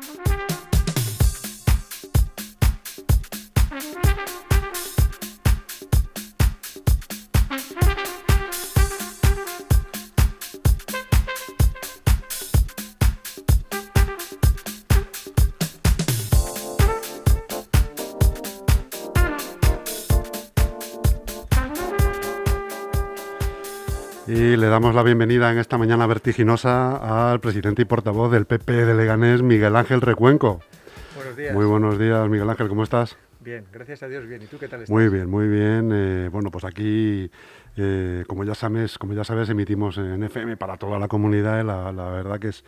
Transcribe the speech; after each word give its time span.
Y 0.00 0.47
damos 24.78 24.94
la 24.94 25.02
bienvenida 25.02 25.50
en 25.50 25.58
esta 25.58 25.76
mañana 25.76 26.06
vertiginosa 26.06 27.30
al 27.30 27.40
presidente 27.40 27.82
y 27.82 27.84
portavoz 27.84 28.30
del 28.30 28.44
PP 28.44 28.86
de 28.86 28.94
Leganés, 28.94 29.42
Miguel 29.42 29.74
Ángel 29.74 30.00
Recuenco. 30.00 30.60
Buenos 31.16 31.36
días. 31.36 31.52
Muy 31.52 31.66
buenos 31.66 31.98
días, 31.98 32.28
Miguel 32.28 32.48
Ángel, 32.48 32.68
¿cómo 32.68 32.84
estás? 32.84 33.16
Bien, 33.40 33.64
gracias 33.72 34.04
a 34.04 34.06
Dios, 34.06 34.24
bien. 34.28 34.40
¿Y 34.42 34.46
tú 34.46 34.56
qué 34.56 34.68
tal 34.68 34.82
estás? 34.82 34.94
Muy 34.94 35.08
bien, 35.08 35.28
muy 35.28 35.48
bien. 35.48 35.90
Eh, 35.92 36.28
bueno, 36.30 36.52
pues 36.52 36.62
aquí, 36.64 37.28
eh, 37.76 38.22
como 38.28 38.44
ya 38.44 38.54
sabes, 38.54 38.98
como 38.98 39.14
ya 39.14 39.24
sabes, 39.24 39.48
emitimos 39.48 39.98
en 39.98 40.22
FM 40.22 40.56
para 40.56 40.76
toda 40.76 41.00
la 41.00 41.08
comunidad. 41.08 41.60
y 41.60 41.66
La, 41.66 41.90
la 41.90 42.10
verdad 42.10 42.38
que 42.38 42.50
es 42.50 42.64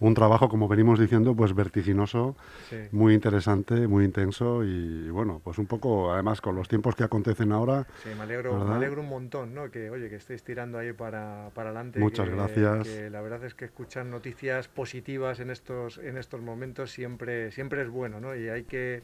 un 0.00 0.14
trabajo, 0.14 0.48
como 0.48 0.66
venimos 0.68 0.98
diciendo, 0.98 1.34
pues 1.34 1.54
vertiginoso, 1.54 2.36
Sí. 2.68 2.76
muy 2.92 3.14
interesante, 3.14 3.86
muy 3.86 4.04
intenso 4.04 4.64
y 4.64 5.08
bueno, 5.10 5.40
pues 5.42 5.58
un 5.58 5.66
poco, 5.66 6.12
además, 6.12 6.40
con 6.40 6.56
los 6.56 6.68
tiempos 6.68 6.94
que 6.96 7.04
acontecen 7.04 7.52
ahora. 7.52 7.86
Sí, 8.02 8.10
me 8.16 8.22
alegro, 8.24 8.64
me 8.64 8.74
alegro 8.74 9.00
un 9.02 9.08
montón, 9.08 9.54
¿no? 9.54 9.70
Que, 9.70 9.90
oye, 9.90 10.08
que 10.08 10.16
estéis 10.16 10.42
tirando 10.42 10.78
ahí 10.78 10.92
para, 10.92 11.50
para 11.54 11.70
adelante. 11.70 12.00
Muchas 12.00 12.28
que- 12.28 12.34
gracias. 12.34 12.88
Que 12.88 13.10
la 13.10 13.20
verdad 13.20 13.44
es 13.44 13.54
que 13.54 13.64
escuchar 13.64 14.06
noticias 14.06 14.68
positivas 14.68 15.40
en 15.40 15.50
estos, 15.50 15.98
en 15.98 16.16
estos 16.18 16.40
momentos 16.40 16.90
siempre, 16.90 17.50
siempre 17.52 17.82
es 17.82 17.88
bueno, 17.88 18.20
¿no? 18.20 18.34
Y 18.34 18.48
hay 18.48 18.64
que 18.64 19.02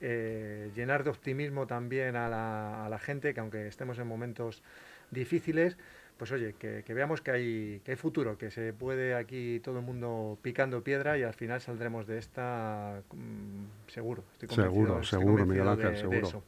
eh, 0.00 0.70
llenar 0.76 1.02
de 1.04 1.10
optimismo 1.10 1.66
también 1.66 2.14
a 2.16 2.28
la, 2.28 2.86
a 2.86 2.88
la 2.88 2.98
gente, 2.98 3.34
que 3.34 3.40
aunque 3.40 3.66
estemos 3.66 3.98
en 3.98 4.06
momentos 4.06 4.62
difíciles, 5.10 5.76
pues 6.18 6.32
oye, 6.32 6.54
que, 6.58 6.82
que 6.84 6.94
veamos 6.94 7.20
que 7.22 7.30
hay, 7.30 7.80
que 7.84 7.92
hay 7.92 7.96
futuro, 7.96 8.36
que 8.36 8.50
se 8.50 8.72
puede 8.72 9.14
aquí 9.14 9.60
todo 9.60 9.78
el 9.78 9.84
mundo 9.84 10.36
picando 10.42 10.82
piedra 10.82 11.16
y 11.16 11.22
al 11.22 11.34
final 11.34 11.60
saldremos 11.60 12.06
de 12.06 12.18
esta 12.18 13.00
mm, 13.12 13.90
seguro. 13.90 14.24
Estoy 14.32 14.48
Seguro, 14.64 15.00
estoy 15.00 15.20
seguro, 15.20 15.46
Miguel 15.46 15.68
Ángel, 15.68 15.84
de- 15.86 15.90
de 15.92 15.96
seguro. 15.96 16.26
eso. 16.28 16.42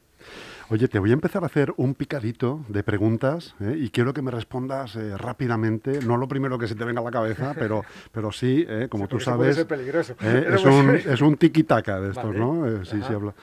Oye, 0.68 0.86
te 0.86 0.98
voy 0.98 1.10
a 1.10 1.14
empezar 1.14 1.42
a 1.44 1.46
hacer 1.46 1.72
un 1.78 1.94
picadito 1.94 2.62
de 2.68 2.82
preguntas 2.82 3.54
¿eh? 3.60 3.74
y 3.78 3.88
quiero 3.88 4.12
que 4.12 4.20
me 4.20 4.30
respondas 4.30 4.94
eh, 4.96 5.16
rápidamente, 5.16 6.00
no 6.04 6.18
lo 6.18 6.28
primero 6.28 6.58
que 6.58 6.68
se 6.68 6.74
te 6.74 6.84
venga 6.84 7.00
a 7.00 7.04
la 7.04 7.10
cabeza, 7.10 7.54
pero, 7.58 7.82
pero 8.12 8.30
sí, 8.30 8.66
¿eh? 8.68 8.88
como 8.90 9.04
Sí, 9.04 9.08
tú 9.08 9.16
porque 9.16 9.22
eso 9.22 9.36
puede 9.36 9.52
sabes, 9.54 9.56
ser 9.56 9.66
peligroso. 9.66 10.14
Pero 10.20 10.54
es, 10.56 10.62
pues- 10.62 10.74
un, 10.74 10.90
es 11.12 11.20
un 11.22 11.36
tiki-taka 11.36 12.00
de 12.00 12.10
estos, 12.10 12.24
Vale. 12.24 12.38
¿no? 12.38 12.84
Sí, 12.84 13.00
sí, 13.06 13.14
habla. 13.14 13.34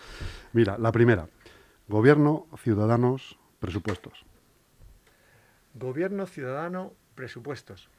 Mira, 0.53 0.77
la 0.77 0.91
primera, 0.91 1.27
gobierno, 1.87 2.45
ciudadanos, 2.57 3.39
presupuestos. 3.59 4.23
Gobierno 5.79 6.25
ciudadano, 6.25 6.93
presupuestos. 7.15 7.89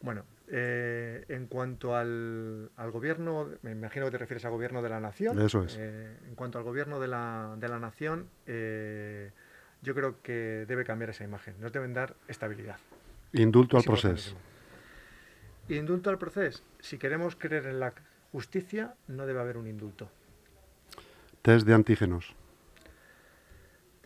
Bueno, 0.00 0.24
eh, 0.48 1.24
en 1.28 1.46
cuanto 1.46 1.96
al, 1.96 2.70
al 2.76 2.90
gobierno, 2.90 3.48
me 3.62 3.72
imagino 3.72 4.04
que 4.06 4.12
te 4.12 4.18
refieres 4.18 4.44
al 4.44 4.50
gobierno 4.50 4.82
de 4.82 4.88
la 4.90 5.00
nación. 5.00 5.40
Eso 5.40 5.62
es. 5.62 5.76
Eh, 5.78 6.16
en 6.28 6.34
cuanto 6.34 6.58
al 6.58 6.64
gobierno 6.64 7.00
de 7.00 7.08
la, 7.08 7.54
de 7.58 7.68
la 7.68 7.78
nación, 7.78 8.28
eh, 8.46 9.30
yo 9.82 9.94
creo 9.94 10.20
que 10.22 10.66
debe 10.68 10.84
cambiar 10.84 11.10
esa 11.10 11.24
imagen. 11.24 11.54
Nos 11.60 11.72
deben 11.72 11.94
dar 11.94 12.14
estabilidad. 12.28 12.76
Indulto 13.32 13.76
al 13.76 13.80
Es 13.80 13.86
proceso. 13.86 14.36
Indulto 15.68 16.10
al 16.10 16.18
proceso. 16.18 16.62
Si 16.80 16.98
queremos 16.98 17.36
creer 17.36 17.66
en 17.66 17.80
la 17.80 17.94
justicia, 18.30 18.94
no 19.08 19.24
debe 19.26 19.40
haber 19.40 19.56
un 19.56 19.66
indulto. 19.66 20.10
Test 21.40 21.66
de 21.66 21.74
antígenos. 21.74 22.34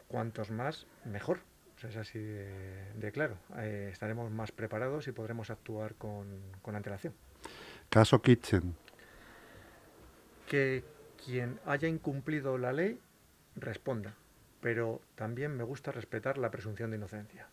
Cuantos 0.06 0.50
más, 0.50 0.86
mejor. 1.04 1.40
O 1.78 1.80
sea, 1.80 1.90
es 1.90 1.96
así 1.96 2.18
de, 2.18 2.92
de 2.94 3.12
claro. 3.12 3.38
Eh, 3.58 3.90
estaremos 3.92 4.32
más 4.32 4.50
preparados 4.50 5.06
y 5.06 5.12
podremos 5.12 5.48
actuar 5.48 5.94
con, 5.94 6.26
con 6.60 6.74
antelación. 6.74 7.14
Caso 7.88 8.20
Kitchen. 8.20 8.74
Que 10.48 10.82
quien 11.24 11.60
haya 11.66 11.86
incumplido 11.86 12.58
la 12.58 12.72
ley 12.72 12.98
responda. 13.54 14.14
Pero 14.60 15.00
también 15.14 15.56
me 15.56 15.62
gusta 15.62 15.92
respetar 15.92 16.36
la 16.36 16.50
presunción 16.50 16.90
de 16.90 16.96
inocencia. 16.96 17.46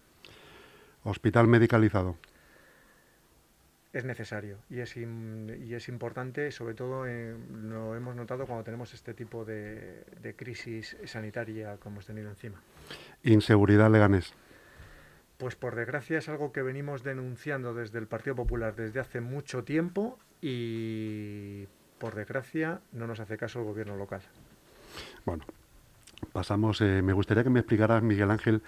Hospital 1.03 1.45
medicalizado. 1.45 2.17
Es 3.95 4.03
necesario 4.03 4.57
y 4.69 4.81
es, 4.81 4.97
y 4.97 5.73
es 5.73 5.87
importante, 5.87 6.51
sobre 6.51 6.73
todo 6.73 7.07
eh, 7.07 7.33
lo 7.49 7.95
hemos 7.95 8.13
notado 8.13 8.45
cuando 8.45 8.61
tenemos 8.65 8.93
este 8.93 9.13
tipo 9.13 9.45
de, 9.45 10.03
de 10.21 10.35
crisis 10.35 10.97
sanitaria 11.05 11.77
como 11.77 11.95
hemos 11.95 12.05
tenido 12.05 12.27
encima. 12.27 12.61
Inseguridad 13.23 13.89
leganés. 13.89 14.33
Pues 15.37 15.55
por 15.55 15.75
desgracia 15.75 16.17
es 16.17 16.27
algo 16.27 16.51
que 16.51 16.61
venimos 16.61 17.03
denunciando 17.03 17.73
desde 17.73 17.99
el 17.99 18.07
Partido 18.07 18.35
Popular 18.35 18.75
desde 18.75 18.99
hace 18.99 19.21
mucho 19.21 19.63
tiempo 19.63 20.19
y 20.41 21.65
por 21.97 22.15
desgracia 22.15 22.81
no 22.91 23.07
nos 23.07 23.21
hace 23.21 23.37
caso 23.37 23.59
el 23.59 23.65
gobierno 23.65 23.95
local. 23.95 24.23
Bueno, 25.23 25.45
pasamos. 26.33 26.81
eh, 26.81 27.01
me 27.01 27.13
gustaría 27.13 27.43
que 27.43 27.49
me 27.49 27.59
explicaras, 27.59 28.03
Miguel 28.03 28.31
Ángel, 28.31 28.61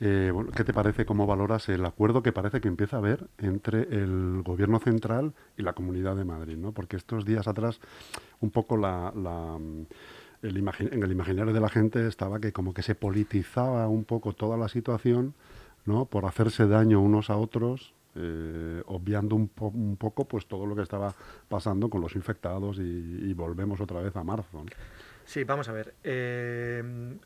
eh, 0.00 0.32
qué 0.56 0.64
te 0.64 0.72
parece, 0.72 1.04
cómo 1.06 1.26
valoras 1.26 1.68
el 1.68 1.84
acuerdo 1.84 2.22
que 2.22 2.32
parece 2.32 2.60
que 2.60 2.68
empieza 2.68 2.96
a 2.96 2.98
haber 3.00 3.28
entre 3.38 3.82
el 3.82 4.42
gobierno 4.44 4.78
central 4.78 5.32
y 5.56 5.62
la 5.62 5.72
Comunidad 5.72 6.16
de 6.16 6.24
Madrid, 6.24 6.56
¿no? 6.56 6.72
Porque 6.72 6.96
estos 6.96 7.24
días 7.24 7.46
atrás, 7.48 7.80
un 8.40 8.50
poco 8.50 8.76
la, 8.76 9.12
la, 9.16 9.58
mm, 9.58 9.86
el 10.42 10.56
en 10.58 11.02
el 11.02 11.12
imaginario 11.12 11.52
de 11.54 11.60
la 11.60 11.68
gente 11.70 12.06
estaba 12.06 12.38
que 12.40 12.52
como 12.52 12.74
que 12.74 12.82
se 12.82 12.94
politizaba 12.94 13.88
un 13.88 14.04
poco 14.04 14.32
toda 14.34 14.56
la 14.56 14.68
situación, 14.68 15.34
¿no? 15.86 16.06
Por 16.06 16.26
hacerse 16.26 16.66
daño 16.66 17.00
unos 17.00 17.30
a 17.30 17.36
otros. 17.36 17.94
eh, 18.16 18.80
obviando 18.86 19.34
un, 19.34 19.48
po- 19.48 19.72
un 19.74 19.96
poco 19.96 20.24
pues 20.26 20.46
todo 20.46 20.66
lo 20.66 20.76
que 20.76 20.82
estaba 20.82 21.14
pasando 21.48 21.90
con 21.90 22.00
los 22.00 22.14
infectados 22.14 22.78
y, 22.78 23.32
volvemos 23.34 23.80
otra 23.80 24.00
vez 24.00 24.14
a 24.16 24.22
marzo. 24.22 24.64
Sí, 25.24 25.44
vamos 25.44 25.68
a 25.68 25.72
ver. 25.72 25.94
eh, 26.04 27.16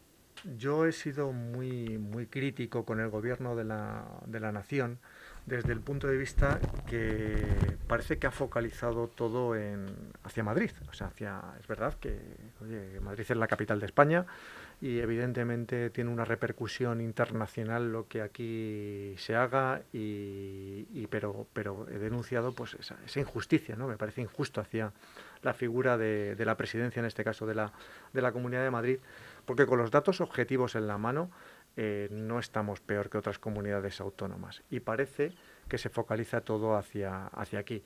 yo 0.56 0.86
he 0.86 0.92
sido 0.92 1.32
muy, 1.32 1.98
muy 1.98 2.26
crítico 2.26 2.84
con 2.84 3.00
el 3.00 3.08
gobierno 3.08 3.56
de 3.56 3.64
la, 3.64 4.04
de 4.26 4.38
la 4.38 4.52
nación 4.52 5.00
desde 5.46 5.72
el 5.72 5.80
punto 5.80 6.06
de 6.06 6.16
vista 6.16 6.60
que 6.86 7.44
parece 7.88 8.18
que 8.18 8.28
ha 8.28 8.30
focalizado 8.30 9.08
todo 9.08 9.56
en, 9.56 9.86
hacia 10.22 10.44
Madrid. 10.44 10.70
O 10.88 10.92
sea, 10.92 11.08
hacia, 11.08 11.40
es 11.58 11.66
verdad 11.66 11.94
que 11.94 12.20
oye, 12.60 13.00
Madrid 13.00 13.26
es 13.28 13.36
la 13.36 13.48
capital 13.48 13.80
de 13.80 13.86
España 13.86 14.26
y 14.80 15.00
evidentemente 15.00 15.90
tiene 15.90 16.10
una 16.10 16.24
repercusión 16.24 17.00
internacional 17.00 17.90
lo 17.90 18.06
que 18.06 18.22
aquí 18.22 19.14
se 19.16 19.34
haga 19.34 19.82
y, 19.92 20.86
y 20.92 21.08
pero, 21.10 21.48
pero 21.52 21.88
he 21.88 21.98
denunciado 21.98 22.52
pues 22.52 22.74
esa, 22.74 22.96
esa 23.04 23.18
injusticia, 23.18 23.74
¿no? 23.74 23.88
Me 23.88 23.96
parece 23.96 24.20
injusto 24.20 24.60
hacia 24.60 24.92
la 25.42 25.54
figura 25.54 25.96
de, 25.96 26.36
la 26.44 26.56
presidencia, 26.56 27.00
en 27.00 27.06
este 27.06 27.24
caso 27.24 27.46
de 27.46 27.54
la, 27.54 27.72
de 28.12 28.22
la 28.22 28.32
Comunidad 28.32 28.64
de 28.64 28.70
Madrid, 28.70 28.98
porque 29.44 29.66
con 29.66 29.78
los 29.78 29.90
datos 29.90 30.20
objetivos 30.20 30.74
en 30.74 30.86
la 30.86 30.98
mano 30.98 31.30
eh, 31.76 32.08
no 32.10 32.38
estamos 32.38 32.80
peor 32.80 33.08
que 33.08 33.18
otras 33.18 33.38
comunidades 33.38 34.00
autónomas 34.00 34.62
y 34.70 34.80
parece 34.80 35.32
que 35.68 35.78
se 35.78 35.90
focaliza 35.90 36.40
todo 36.40 36.76
hacia, 36.76 37.26
hacia 37.28 37.60
aquí. 37.60 37.82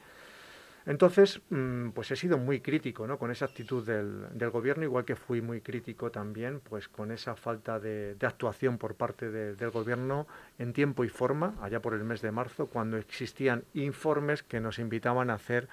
Entonces, 0.84 1.40
mm, 1.50 1.90
pues 1.90 2.10
he 2.10 2.16
sido 2.16 2.38
muy 2.38 2.60
crítico 2.60 3.06
¿no? 3.06 3.18
con 3.18 3.30
esa 3.30 3.44
actitud 3.44 3.86
del, 3.86 4.26
del 4.36 4.50
gobierno, 4.50 4.84
igual 4.84 5.04
que 5.04 5.14
fui 5.14 5.40
muy 5.40 5.60
crítico 5.60 6.10
también 6.10 6.60
pues 6.60 6.88
con 6.88 7.12
esa 7.12 7.36
falta 7.36 7.78
de, 7.78 8.16
actuación 8.22 8.78
por 8.78 8.96
parte 8.96 9.30
de- 9.30 9.54
del 9.54 9.70
gobierno 9.70 10.26
en 10.58 10.72
tiempo 10.72 11.04
y 11.04 11.08
forma, 11.08 11.54
allá 11.60 11.80
por 11.80 11.94
el 11.94 12.02
mes 12.02 12.20
de 12.20 12.32
marzo, 12.32 12.66
cuando 12.66 12.96
existían 12.96 13.64
informes 13.74 14.42
que 14.42 14.60
nos 14.60 14.78
invitaban 14.78 15.30
a 15.30 15.34
hacer 15.34 15.68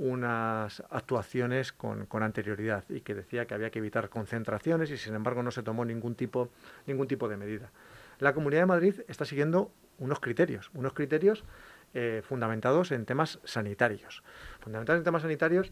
unas 0.00 0.82
actuaciones 0.88 1.72
con, 1.72 2.06
con 2.06 2.22
anterioridad 2.22 2.84
y 2.88 3.02
que 3.02 3.14
decía 3.14 3.46
que 3.46 3.52
había 3.52 3.70
que 3.70 3.80
evitar 3.80 4.08
concentraciones 4.08 4.90
y 4.90 4.96
sin 4.96 5.14
embargo 5.14 5.42
no 5.42 5.50
se 5.50 5.62
tomó 5.62 5.84
ningún 5.84 6.14
tipo, 6.14 6.48
ningún 6.86 7.06
tipo 7.06 7.28
de 7.28 7.36
medida. 7.36 7.70
La 8.18 8.32
Comunidad 8.32 8.62
de 8.62 8.66
Madrid 8.66 8.94
está 9.08 9.26
siguiendo 9.26 9.72
unos 9.98 10.20
criterios, 10.20 10.70
unos 10.72 10.94
criterios 10.94 11.44
eh, 11.92 12.22
fundamentados 12.24 12.92
en 12.92 13.04
temas 13.04 13.40
sanitarios. 13.44 14.22
Fundamentados 14.60 15.00
en 15.00 15.04
temas 15.04 15.20
sanitarios 15.20 15.70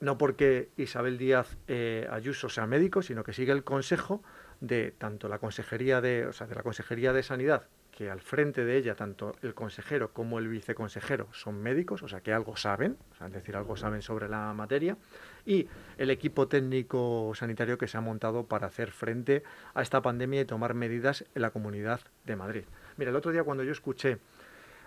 no 0.00 0.18
porque 0.18 0.70
Isabel 0.76 1.18
Díaz 1.18 1.56
eh, 1.66 2.06
Ayuso 2.12 2.48
sea 2.48 2.68
médico, 2.68 3.02
sino 3.02 3.24
que 3.24 3.32
sigue 3.32 3.50
el 3.50 3.64
consejo 3.64 4.22
de 4.60 4.92
tanto 4.96 5.28
la 5.28 5.40
consejería 5.40 6.00
de, 6.00 6.26
o 6.26 6.32
sea, 6.32 6.46
de 6.46 6.54
la 6.54 6.62
consejería 6.62 7.12
de 7.12 7.24
sanidad, 7.24 7.66
que 7.98 8.08
al 8.08 8.20
frente 8.20 8.64
de 8.64 8.76
ella 8.76 8.94
tanto 8.94 9.34
el 9.42 9.54
consejero 9.54 10.12
como 10.12 10.38
el 10.38 10.46
viceconsejero 10.46 11.26
son 11.32 11.60
médicos, 11.60 12.04
o 12.04 12.06
sea 12.06 12.20
que 12.20 12.32
algo 12.32 12.56
saben, 12.56 12.96
o 13.10 13.16
sea, 13.16 13.26
es 13.26 13.32
decir, 13.32 13.56
algo 13.56 13.76
saben 13.76 14.02
sobre 14.02 14.28
la 14.28 14.54
materia, 14.54 14.96
y 15.44 15.66
el 15.96 16.12
equipo 16.12 16.46
técnico 16.46 17.32
sanitario 17.34 17.76
que 17.76 17.88
se 17.88 17.96
ha 17.96 18.00
montado 18.00 18.46
para 18.46 18.68
hacer 18.68 18.92
frente 18.92 19.42
a 19.74 19.82
esta 19.82 20.00
pandemia 20.00 20.42
y 20.42 20.44
tomar 20.44 20.74
medidas 20.74 21.24
en 21.34 21.42
la 21.42 21.50
Comunidad 21.50 22.00
de 22.24 22.36
Madrid. 22.36 22.62
Mira, 22.98 23.10
el 23.10 23.16
otro 23.16 23.32
día 23.32 23.42
cuando 23.42 23.64
yo 23.64 23.72
escuché 23.72 24.18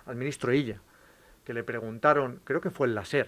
al 0.06 0.16
ministro 0.16 0.54
Illa, 0.54 0.80
que 1.44 1.54
le 1.54 1.66
preguntaron, 1.66 2.40
creo 2.46 2.62
que 2.62 2.69
fue 2.69 2.88
en 2.88 2.96
la 2.96 3.04
SER, 3.04 3.28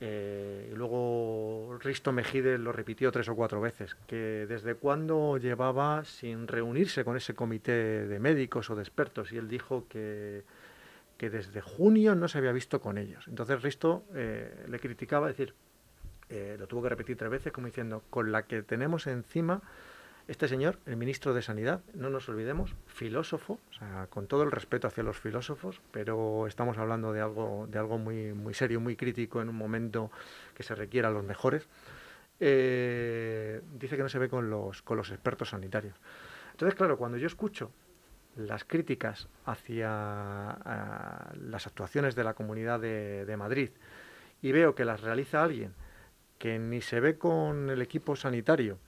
eh, 0.00 0.70
y 0.72 0.74
luego 0.74 1.78
Risto 1.80 2.12
Mejide 2.12 2.58
lo 2.58 2.72
repitió 2.72 3.12
tres 3.12 3.28
o 3.28 3.36
cuatro 3.36 3.60
veces, 3.60 3.96
que 4.06 4.46
desde 4.48 4.74
cuándo 4.74 5.38
llevaba 5.38 6.04
sin 6.04 6.48
reunirse 6.48 7.04
con 7.04 7.16
ese 7.16 7.34
comité 7.34 8.06
de 8.06 8.18
médicos 8.18 8.70
o 8.70 8.76
de 8.76 8.82
expertos, 8.82 9.32
y 9.32 9.36
él 9.36 9.48
dijo 9.48 9.86
que, 9.88 10.42
que 11.16 11.30
desde 11.30 11.60
junio 11.60 12.14
no 12.14 12.28
se 12.28 12.38
había 12.38 12.52
visto 12.52 12.80
con 12.80 12.98
ellos. 12.98 13.26
Entonces 13.28 13.62
Risto 13.62 14.04
eh, 14.14 14.66
le 14.68 14.78
criticaba, 14.80 15.28
decir, 15.28 15.54
eh, 16.28 16.56
lo 16.58 16.66
tuvo 16.66 16.82
que 16.82 16.88
repetir 16.88 17.16
tres 17.16 17.30
veces, 17.30 17.52
como 17.52 17.66
diciendo, 17.66 18.02
con 18.10 18.32
la 18.32 18.42
que 18.44 18.62
tenemos 18.62 19.06
encima 19.06 19.62
este 20.26 20.48
señor, 20.48 20.78
el 20.86 20.96
ministro 20.96 21.34
de 21.34 21.42
Sanidad, 21.42 21.82
no 21.92 22.08
nos 22.08 22.28
olvidemos, 22.28 22.74
filósofo, 22.86 23.58
con 24.08 24.26
todo 24.26 24.42
el 24.42 24.50
respeto 24.50 24.88
hacia 24.88 25.02
los 25.02 25.18
filósofos, 25.18 25.80
pero 25.90 26.46
estamos 26.46 26.78
hablando 26.78 27.12
de 27.12 27.20
algo, 27.20 27.66
de 27.70 27.78
algo 27.78 27.98
muy, 27.98 28.32
muy 28.32 28.54
serio, 28.54 28.80
muy 28.80 28.96
crítico 28.96 29.42
en 29.42 29.50
un 29.50 29.56
momento 29.56 30.10
que 30.54 30.62
se 30.62 30.74
requiera 30.74 31.10
los 31.10 31.24
mejores. 31.24 31.68
Eh, 32.40 33.60
dice 33.74 33.96
que 33.96 34.02
no 34.02 34.08
se 34.08 34.18
ve 34.18 34.28
con 34.28 34.48
los, 34.48 34.80
con 34.82 34.96
los 34.96 35.10
expertos 35.10 35.50
sanitarios. 35.50 35.94
Entonces, 36.52 36.74
claro, 36.74 36.96
cuando 36.96 37.18
yo 37.18 37.26
escucho 37.26 37.70
las 38.36 38.64
críticas 38.64 39.28
hacia 39.44 40.58
las 41.34 41.66
actuaciones 41.66 42.14
de 42.14 42.24
la 42.24 42.34
Comunidad 42.34 42.80
de 42.80 43.36
Madrid 43.36 43.70
y 44.40 44.52
veo 44.52 44.74
que 44.74 44.84
las 44.84 45.02
realiza 45.02 45.44
alguien 45.44 45.74
que 46.38 46.58
ni 46.58 46.80
se 46.80 47.00
ve 47.00 47.16
con 47.16 47.70
el 47.70 47.80
equipo 47.80 48.16
sanitario, 48.16 48.78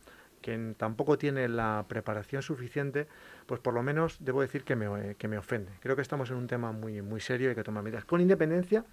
que 0.46 0.74
tampoco 0.76 1.18
tiene 1.18 1.48
la 1.48 1.86
preparación 1.88 2.40
suficiente, 2.40 3.08
pues 3.46 3.58
por 3.58 3.74
lo 3.74 3.82
menos 3.82 4.18
debo 4.20 4.42
decir 4.42 4.62
que 4.62 4.76
me, 4.76 5.16
que 5.16 5.26
me 5.26 5.38
ofende. 5.38 5.72
Creo 5.80 5.96
que 5.96 6.02
estamos 6.02 6.30
en 6.30 6.36
un 6.36 6.46
tema 6.46 6.70
muy, 6.70 7.02
muy 7.02 7.20
serio 7.20 7.48
y 7.48 7.50
hay 7.50 7.56
que 7.56 7.64
tomar 7.64 7.82
medidas, 7.82 8.04
con 8.04 8.20
independencia 8.20 8.84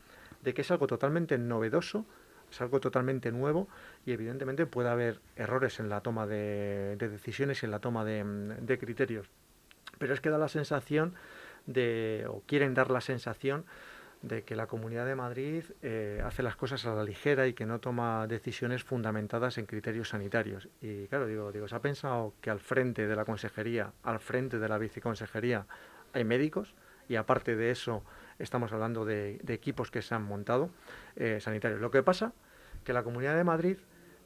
de 0.42 0.54
que 0.56 0.62
es 0.62 0.72
algo 0.72 0.88
totalmente 0.88 1.38
novedoso, 1.38 2.08
es 2.50 2.60
algo 2.60 2.80
totalmente 2.80 3.32
nuevo 3.32 3.68
y 4.04 4.14
evidentemente 4.14 4.66
puede 4.66 4.90
haber 4.90 5.20
errores 5.36 5.80
en 5.80 5.90
la 5.90 6.02
toma 6.02 6.26
de, 6.26 6.96
decisiones 6.98 7.62
y 7.62 7.68
en 7.68 7.72
la 7.72 7.78
toma 7.78 8.04
de, 8.04 8.24
de 8.60 8.80
criterios. 8.80 9.30
Pero 10.00 10.16
es 10.16 10.22
que 10.22 10.32
da 10.32 10.40
la 10.40 10.48
sensación 10.48 11.14
de, 11.68 12.26
o 12.28 12.42
quieren 12.48 12.74
dar 12.74 12.90
la 12.90 13.00
sensación 13.00 13.64
de 14.24 14.44
que 14.44 14.56
la 14.56 14.68
Comunidad 14.68 15.06
de 15.06 15.16
Madrid 15.16 15.66
eh, 15.82 16.22
hace 16.24 16.44
las 16.44 16.56
cosas 16.56 16.86
a 16.86 16.96
la 16.96 17.04
ligera 17.04 17.46
y 17.46 17.54
que 17.54 17.66
no 17.66 17.80
toma 17.80 18.26
decisiones 18.26 18.84
fundamentadas 18.84 19.58
en 19.58 19.66
criterios 19.66 20.10
sanitarios. 20.10 20.70
Y 20.82 21.08
claro, 21.08 21.28
digo, 21.28 21.52
digo, 21.52 21.68
¿se 21.68 21.76
ha 21.76 21.82
pensado 21.82 22.34
que 22.40 22.50
al 22.50 22.62
frente 22.62 23.06
de 23.06 23.16
la 23.18 23.26
consejería, 23.26 23.92
al 24.02 24.22
frente 24.22 24.60
de 24.60 24.70
la 24.70 24.78
viceconsejería, 24.78 25.68
hay 26.14 26.24
médicos? 26.24 26.74
Y 27.10 27.18
aparte 27.18 27.58
de 27.58 27.70
eso, 27.70 28.04
estamos 28.40 28.72
hablando 28.72 29.04
de, 29.04 29.42
equipos 29.50 29.92
que 29.92 30.02
se 30.02 30.16
han 30.16 30.24
montado 30.24 30.70
eh, 31.18 31.40
sanitarios. 31.42 31.82
Lo 31.82 31.92
que 31.92 32.02
pasa 32.02 32.32
que 32.86 32.94
la 32.94 33.04
Comunidad 33.04 33.36
de 33.36 33.44
Madrid 33.44 33.78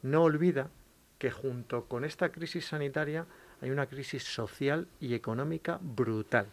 no 0.04 0.22
olvida 0.22 0.70
que 1.18 1.32
junto 1.32 1.86
con 1.86 2.06
esta 2.06 2.32
crisis 2.32 2.68
sanitaria 2.68 3.26
hay 3.62 3.72
una 3.72 3.88
crisis 3.88 4.24
social 4.24 4.88
y 5.00 5.16
económica 5.16 5.80
brutal 5.82 6.48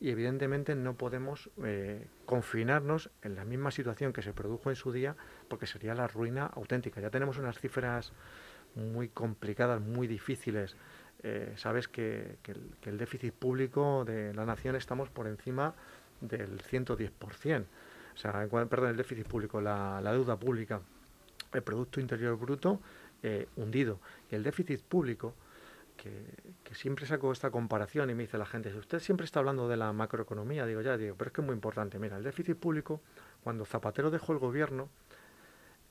y 0.00 0.10
evidentemente 0.10 0.74
no 0.74 0.94
podemos 0.94 1.50
eh, 1.64 2.06
confinarnos 2.24 3.10
en 3.22 3.34
la 3.34 3.44
misma 3.44 3.70
situación 3.70 4.12
que 4.12 4.22
se 4.22 4.32
produjo 4.32 4.70
en 4.70 4.76
su 4.76 4.92
día 4.92 5.16
porque 5.48 5.66
sería 5.66 5.94
la 5.94 6.06
ruina 6.06 6.46
auténtica. 6.46 7.00
Ya 7.00 7.10
tenemos 7.10 7.38
unas 7.38 7.58
cifras 7.58 8.12
muy 8.74 9.08
complicadas, 9.08 9.80
muy 9.80 10.06
difíciles. 10.06 10.76
Eh, 11.24 11.52
sabes 11.56 11.88
que, 11.88 12.36
el, 12.84 12.98
déficit 12.98 13.34
público 13.34 14.04
de 14.04 14.32
la 14.34 14.44
nación 14.44 14.76
estamos 14.76 15.08
por 15.08 15.26
encima 15.26 15.74
del 16.20 16.62
110%. 16.62 17.64
O 18.14 18.16
sea, 18.16 18.46
perdón, 18.48 18.90
el 18.90 18.96
déficit 18.96 19.26
público, 19.26 19.60
la, 19.60 20.00
deuda 20.12 20.36
pública, 20.36 20.80
el 21.52 21.62
Producto 21.62 22.00
Interior 22.00 22.38
Bruto 22.38 22.80
eh, 23.22 23.48
hundido. 23.56 24.00
Y 24.30 24.36
el 24.36 24.44
déficit 24.44 24.80
público 24.82 25.34
que, 25.98 26.74
siempre 26.74 27.06
saco 27.06 27.32
esta 27.32 27.50
comparación 27.50 28.08
y 28.08 28.14
me 28.14 28.22
dice 28.22 28.38
la 28.38 28.46
gente, 28.46 28.74
usted 28.74 29.00
siempre 29.00 29.24
está 29.24 29.40
hablando 29.40 29.68
de 29.68 29.76
la 29.76 29.92
macroeconomía, 29.92 30.64
digo, 30.64 30.80
ya, 30.80 30.96
digo, 30.96 31.16
pero 31.16 31.28
es 31.28 31.34
que 31.34 31.40
es 31.40 31.46
muy 31.46 31.54
importante. 31.54 31.98
Mira, 31.98 32.16
el 32.16 32.22
déficit 32.22 32.56
público, 32.56 33.00
cuando 33.42 33.64
Zapatero 33.66 34.10
dejó 34.10 34.32
el 34.32 34.38
gobierno, 34.38 34.88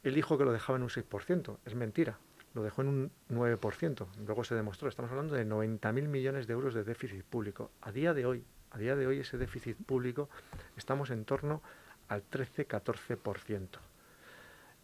él 0.03 0.15
dijo 0.15 0.37
que 0.37 0.45
lo 0.45 0.51
dejaba 0.51 0.77
en 0.77 0.83
un 0.83 0.89
6%. 0.89 1.57
Es 1.65 1.75
mentira, 1.75 2.17
lo 2.53 2.63
dejó 2.63 2.81
en 2.81 2.87
un 2.87 3.11
9%. 3.29 4.07
Luego 4.25 4.43
se 4.43 4.55
demostró, 4.55 4.87
estamos 4.87 5.11
hablando 5.11 5.35
de 5.35 5.45
90.000 5.45 6.07
millones 6.07 6.47
de 6.47 6.53
euros 6.53 6.73
de 6.73 6.83
déficit 6.83 7.23
público. 7.23 7.71
A 7.81 7.91
día 7.91 8.13
de 8.13 8.25
hoy, 8.25 8.45
a 8.71 8.77
día 8.77 8.95
de 8.95 9.07
hoy 9.07 9.19
ese 9.19 9.37
déficit 9.37 9.77
público 9.77 10.29
estamos 10.77 11.09
en 11.09 11.25
torno 11.25 11.61
al 12.07 12.23
13-14%. 12.29 13.67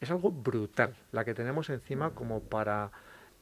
Es 0.01 0.11
algo 0.11 0.31
brutal 0.31 0.95
la 1.13 1.23
que 1.23 1.33
tenemos 1.33 1.69
encima 1.69 2.11
como 2.11 2.41
para 2.41 2.91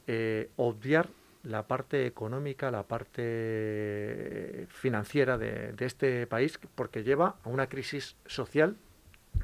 eh, 0.06 0.50
obviar 0.56 1.08
la 1.42 1.66
parte 1.66 2.06
económica, 2.06 2.70
la 2.70 2.84
parte 2.84 4.66
financiera 4.70 5.38
de, 5.38 5.74
este 5.80 6.26
país, 6.26 6.58
porque 6.74 7.02
lleva 7.02 7.36
a 7.42 7.48
una 7.48 7.68
crisis 7.68 8.16
social 8.26 8.76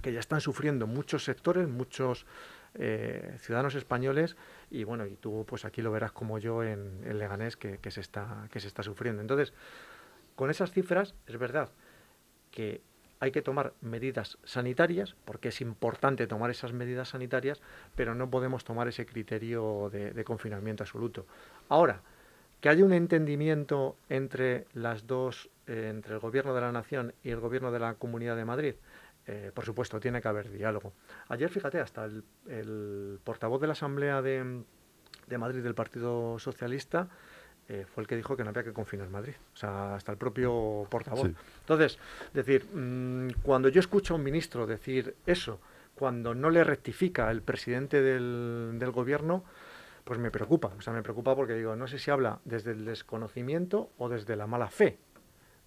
que 0.02 0.12
ya 0.12 0.20
están 0.20 0.40
sufriendo 0.40 0.86
muchos 0.86 1.24
sectores, 1.24 1.68
muchos 1.68 2.26
eh, 2.74 3.36
ciudadanos 3.40 3.74
españoles, 3.74 4.36
y 4.70 4.84
bueno, 4.84 5.06
y 5.06 5.16
tú 5.16 5.44
pues 5.48 5.64
aquí 5.64 5.82
lo 5.82 5.90
verás 5.90 6.12
como 6.12 6.38
yo 6.38 6.62
en, 6.62 7.18
Leganés 7.18 7.56
que, 7.56 7.78
se 7.90 8.00
está, 8.00 8.48
que 8.52 8.60
se 8.60 8.68
está 8.68 8.82
sufriendo. 8.82 9.20
Entonces, 9.20 9.52
con 10.36 10.50
esas 10.50 10.70
cifras, 10.70 11.14
es 11.26 11.36
verdad 11.36 11.70
que 12.52 12.80
hay 13.20 13.30
que 13.30 13.42
tomar 13.42 13.72
medidas 13.80 14.38
sanitarias, 14.44 15.16
porque 15.24 15.48
es 15.48 15.60
importante 15.60 16.26
tomar 16.26 16.50
esas 16.50 16.72
medidas 16.72 17.10
sanitarias, 17.10 17.60
pero 17.94 18.14
no 18.14 18.30
podemos 18.30 18.64
tomar 18.64 18.88
ese 18.88 19.06
criterio 19.06 19.90
de, 19.90 20.24
confinamiento 20.24 20.84
absoluto. 20.84 21.26
Ahora, 21.68 22.02
que 22.60 22.68
haya 22.68 22.84
un 22.84 22.92
entendimiento 22.92 23.96
entre 24.08 24.66
las 24.72 25.06
dos, 25.06 25.50
eh, 25.66 25.88
entre 25.90 26.14
el 26.14 26.20
gobierno 26.20 26.54
de 26.54 26.60
la 26.60 26.72
nación 26.72 27.14
y 27.22 27.30
el 27.30 27.40
gobierno 27.40 27.70
de 27.70 27.78
la 27.78 27.94
Comunidad 27.94 28.36
de 28.36 28.44
Madrid, 28.44 28.74
eh, 29.26 29.52
por 29.52 29.64
supuesto, 29.64 30.00
tiene 30.00 30.22
que 30.22 30.28
haber 30.28 30.50
diálogo. 30.50 30.92
Ayer, 31.28 31.50
fíjate, 31.50 31.80
hasta 31.80 32.06
el, 32.06 33.20
portavoz 33.22 33.60
de 33.60 33.66
la 33.66 33.74
Asamblea 33.74 34.22
de, 34.22 34.62
de 35.26 35.38
Madrid 35.38 35.62
del 35.62 35.74
Partido 35.74 36.38
Socialista 36.38 37.08
eh, 37.70 37.84
fue 37.86 38.02
el 38.02 38.06
que 38.06 38.16
dijo 38.16 38.34
que 38.34 38.44
no 38.44 38.50
había 38.50 38.64
que 38.64 38.72
confinar 38.72 39.10
Madrid, 39.10 39.34
o 39.52 39.56
sea, 39.56 39.94
hasta 39.94 40.10
el 40.10 40.16
propio 40.16 40.86
portavoz. 40.88 41.30
Entonces, 41.60 41.98
decir, 42.32 42.64
mm, 42.64 43.42
cuando 43.42 43.68
yo 43.68 43.80
escucho 43.80 44.14
a 44.14 44.16
un 44.16 44.22
ministro 44.22 44.66
decir 44.66 45.14
eso, 45.26 45.60
cuando 45.94 46.34
no 46.34 46.48
le 46.48 46.64
rectifica 46.64 47.30
el 47.30 47.42
presidente 47.42 48.00
del, 48.00 48.90
gobierno, 48.90 49.44
pues 50.04 50.18
me 50.18 50.30
preocupa, 50.30 50.68
o 50.78 50.80
sea, 50.80 50.94
me 50.94 51.02
preocupa 51.02 51.36
porque 51.36 51.54
digo, 51.54 51.76
no 51.76 51.86
sé 51.86 51.98
si 51.98 52.10
habla 52.10 52.40
desde 52.46 52.70
el 52.70 52.86
desconocimiento 52.86 53.90
o 53.98 54.08
desde 54.08 54.34
la 54.34 54.46
mala 54.46 54.68
fe, 54.68 54.98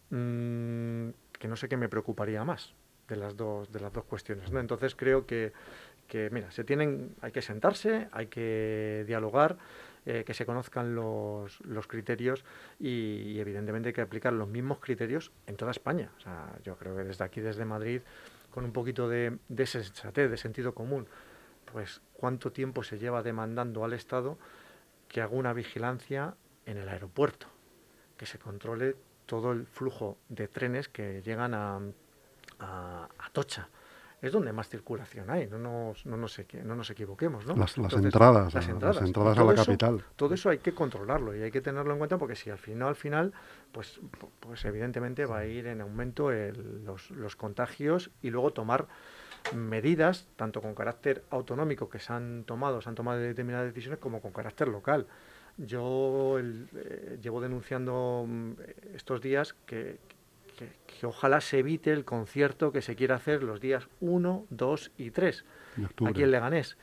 mm, 0.09 1.09
que 1.37 1.47
no 1.47 1.55
sé 1.55 1.69
qué 1.69 1.77
me 1.77 1.87
preocuparía 1.87 2.43
más 2.43 2.73
de 3.07 3.15
las 3.15 3.37
dos, 3.37 3.71
de 3.71 3.79
las 3.79 3.93
dos 3.93 4.05
cuestiones, 4.05 4.51
¿no? 4.51 4.59
Entonces 4.59 4.95
creo 4.95 5.27
que, 5.27 5.53
que, 6.07 6.31
mira, 6.31 6.49
se 6.49 6.63
tienen, 6.63 7.13
hay 7.21 7.31
que 7.31 7.43
sentarse, 7.43 8.07
hay 8.11 8.25
que 8.27 9.03
dialogar, 9.05 9.57
eh, 10.05 10.23
que 10.25 10.33
se 10.33 10.47
conozcan 10.47 10.95
los, 10.95 11.59
los 11.61 11.85
criterios 11.85 12.43
y, 12.79 13.39
evidentemente 13.39 13.89
hay 13.89 13.93
que 13.93 14.01
aplicar 14.01 14.33
los 14.33 14.47
mismos 14.47 14.79
criterios 14.79 15.31
en 15.45 15.57
toda 15.57 15.69
España. 15.69 16.11
O 16.17 16.21
sea, 16.21 16.57
yo 16.63 16.75
creo 16.75 16.95
que 16.95 17.03
desde 17.03 17.23
aquí, 17.23 17.39
desde 17.39 17.65
Madrid, 17.65 18.01
con 18.49 18.65
un 18.65 18.71
poquito 18.71 19.07
de, 19.07 19.37
de 19.47 19.65
sensatez, 19.67 20.31
de 20.31 20.37
sentido 20.37 20.73
común, 20.73 21.07
pues 21.71 22.01
cuánto 22.13 22.51
tiempo 22.51 22.81
se 22.81 22.97
lleva 22.97 23.21
demandando 23.21 23.83
al 23.83 23.93
Estado 23.93 24.39
que 25.07 25.21
haga 25.21 25.35
una 25.35 25.53
vigilancia 25.53 26.33
en 26.65 26.77
el 26.77 26.89
aeropuerto, 26.89 27.45
que 28.17 28.25
se 28.25 28.39
controle 28.39 28.95
todo 29.27 29.51
el 29.51 29.67
flujo 29.67 30.17
de 30.29 30.47
trenes 30.47 30.89
que 30.89 31.21
llegan 31.21 31.53
a, 31.53 31.79
a, 32.59 33.07
a 33.19 33.29
Tocha 33.31 33.69
es 34.21 34.31
donde 34.31 34.53
más 34.53 34.69
circulación 34.69 35.29
hay, 35.29 35.47
no 35.47 35.57
nos, 35.57 36.05
no 36.05 36.15
nos, 36.15 36.39
no 36.63 36.75
nos 36.75 36.89
equivoquemos. 36.91 37.45
¿no? 37.45 37.55
Las, 37.55 37.75
entradas, 37.77 38.53
las 38.53 38.67
entradas, 38.69 39.37
a 39.37 39.43
la 39.43 39.55
capital. 39.55 40.03
Todo 40.15 40.35
eso 40.35 40.49
hay 40.49 40.59
que 40.59 40.73
controlarlo 40.73 41.35
y 41.35 41.41
hay 41.41 41.51
que 41.51 41.61
tenerlo 41.61 41.91
en 41.93 41.97
cuenta 41.97 42.19
porque 42.19 42.35
si 42.35 42.51
al 42.51 42.59
final, 42.59 42.89
al 42.89 42.95
final 42.95 43.33
pues, 43.71 43.99
pues 44.39 44.63
evidentemente 44.65 45.25
va 45.25 45.39
a 45.39 45.45
ir 45.45 45.65
en 45.65 45.81
aumento 45.81 46.29
los, 46.31 47.09
los 47.09 47.35
contagios 47.35 48.11
y 48.21 48.29
luego 48.29 48.53
tomar 48.53 48.87
medidas, 49.55 50.27
tanto 50.35 50.61
con 50.61 50.75
carácter 50.75 51.23
autonómico 51.31 51.89
que 51.89 51.99
se 51.99 52.13
han 52.13 52.43
tomado, 52.43 52.81
se 52.81 52.89
han 52.89 52.95
tomado 52.95 53.19
determinadas 53.19 53.67
decisiones, 53.67 53.99
como 53.99 54.21
con 54.21 54.31
carácter 54.31 54.67
local. 54.67 55.07
Yo 55.57 56.37
eh, 56.39 57.17
llevo 57.21 57.41
denunciando 57.41 58.25
mm, 58.27 58.51
estos 58.93 59.19
días 59.21 59.55
que, 59.65 59.99
que, 60.87 61.05
ojalá 61.05 61.41
se 61.41 61.59
evite 61.59 61.91
el 61.91 62.05
concierto 62.05 62.71
que 62.71 62.81
se 62.81 62.95
quiera 62.95 63.15
hacer 63.15 63.43
los 63.43 63.59
días 63.59 63.87
1, 63.99 64.45
2 64.49 64.91
y 64.97 65.11
3 65.11 65.45
aquí 66.05 66.23
en 66.23 66.31
Leganés. 66.31 66.77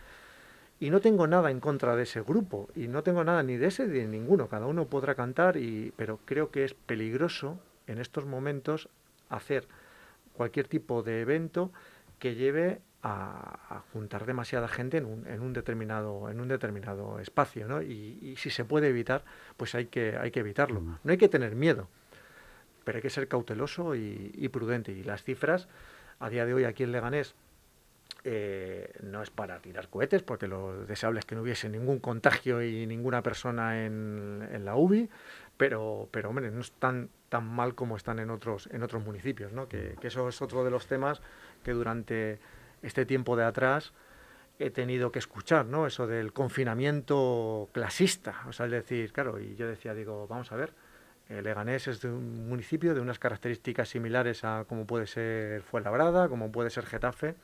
Y 0.81 0.91
no 0.91 1.01
tengo 1.01 1.27
nada 1.27 1.51
en 1.51 1.61
contra 1.61 1.97
de 1.97 2.05
ese 2.05 2.23
grupo, 2.23 2.69
y 2.77 2.87
no 2.87 3.03
tengo 3.03 3.25
nada 3.25 3.43
ni 3.43 3.57
de 3.57 3.67
ese 3.67 3.87
ni 3.87 3.99
de 3.99 4.07
ninguno, 4.07 4.49
cada 4.49 4.67
uno 4.67 4.87
podrá 4.87 5.15
cantar, 5.15 5.57
y, 5.57 5.93
pero 5.97 6.21
creo 6.25 6.51
que 6.51 6.65
es 6.65 6.75
peligroso 6.75 7.59
en 7.87 7.99
estos 7.99 8.27
momentos 8.27 8.89
hacer 9.29 9.67
cualquier 10.35 10.69
tipo 10.69 11.03
de 11.03 11.21
evento 11.21 11.73
que 12.19 12.35
lleve 12.35 12.81
a, 13.03 13.83
juntar 13.93 14.27
demasiada 14.27 14.69
gente 14.69 14.99
en 14.99 15.05
un, 15.05 15.27
en 15.27 15.41
un, 15.41 15.53
determinado 15.53 16.29
en 16.31 16.41
un 16.41 16.49
determinado 16.49 17.21
espacio 17.21 17.69
¿no? 17.69 17.81
y, 17.81 18.35
si 18.37 18.51
se 18.51 18.65
puede 18.65 18.89
evitar 18.89 19.25
pues 19.57 19.75
hay 19.75 19.87
que 19.87 20.17
hay 20.17 20.31
que 20.31 20.41
evitarlo. 20.41 20.81
No 20.81 21.11
hay 21.11 21.17
que 21.17 21.29
tener 21.29 21.55
miedo 21.55 21.89
pero 22.89 22.97
hay 22.97 23.03
que 23.03 23.11
ser 23.11 23.29
cauteloso 23.29 23.95
y, 23.95 24.49
prudente 24.51 24.93
y 24.93 25.05
las 25.05 25.23
cifras 25.23 25.69
a 26.21 26.31
día 26.31 26.47
de 26.47 26.55
hoy 26.55 26.65
aquí 26.65 26.85
en 26.85 26.93
Leganés 26.93 27.35
eh, 28.25 28.95
no 29.03 29.23
es 29.23 29.29
para 29.29 29.59
tirar 29.59 29.91
cohetes, 29.91 30.23
porque 30.23 30.49
lo 30.49 30.87
deseable 30.87 31.21
es 31.21 31.27
que 31.27 31.35
no 31.35 31.43
hubiese 31.43 31.69
ningún 31.69 31.99
contagio 31.99 32.63
y 32.63 32.87
ninguna 32.87 33.23
persona 33.23 33.85
en, 33.85 34.49
en 34.51 34.65
la 34.65 34.77
UBI, 34.77 35.11
pero, 35.59 36.09
pero 36.11 36.31
hombre, 36.31 36.51
no 36.51 36.63
están 36.63 37.11
tan 37.29 37.47
mal 37.47 37.75
como 37.75 37.95
están 37.95 38.21
en 38.21 38.31
otros, 38.31 38.71
en 38.73 38.83
otros 38.83 39.05
municipios, 39.05 39.53
¿no? 39.53 39.69
que, 39.69 39.95
que 40.01 40.07
eso 40.07 40.27
es 40.27 40.41
otro 40.41 40.65
de 40.65 40.71
los 40.71 40.87
temas 40.87 41.21
que 41.63 41.73
durante 41.73 42.39
este 42.81 43.05
tiempo 43.05 43.37
de 43.37 43.45
atrás 43.45 43.93
he 44.59 44.71
tenido 44.71 45.13
que 45.13 45.19
escuchar, 45.19 45.67
¿no? 45.67 45.87
Eso 45.87 46.07
del 46.07 46.33
confinamiento 46.33 47.69
clasista, 47.73 48.47
o 48.49 48.53
sea, 48.55 48.65
es 48.65 48.73
decir, 48.73 49.13
claro, 49.13 49.39
y 49.39 49.57
yo 49.57 49.69
decía, 49.69 49.93
digo, 49.93 50.27
vamos 50.27 50.51
a 50.53 50.57
ver, 50.57 50.73
Leganés 51.29 51.89
es 51.89 52.01
de 52.01 52.09
un 52.09 52.49
municipio 52.49 52.95
de 52.95 53.01
unas 53.01 53.19
características 53.19 53.91
similares 53.91 54.45
a 54.45 54.65
como 54.69 54.87
puede 54.87 55.07
ser 55.07 55.63
Fuenlabrada, 55.63 56.29
como 56.29 56.51
puede 56.51 56.71
ser 56.71 56.87
Getafe, 56.87 57.35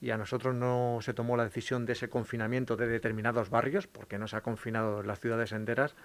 y 0.00 0.10
a 0.10 0.16
nosotros 0.16 0.54
no 0.54 0.98
se 1.00 1.14
tomó 1.14 1.36
la 1.36 1.44
decisión 1.44 1.86
de 1.86 1.94
ese 1.94 2.08
confinamiento 2.08 2.76
de 2.76 2.86
determinados 2.86 3.50
barrios, 3.50 3.86
porque 3.86 4.18
no 4.18 4.28
se 4.28 4.36
ha 4.36 4.42
confinado 4.42 5.02
las 5.02 5.20
ciudades 5.20 5.52
enteras, 5.52 5.96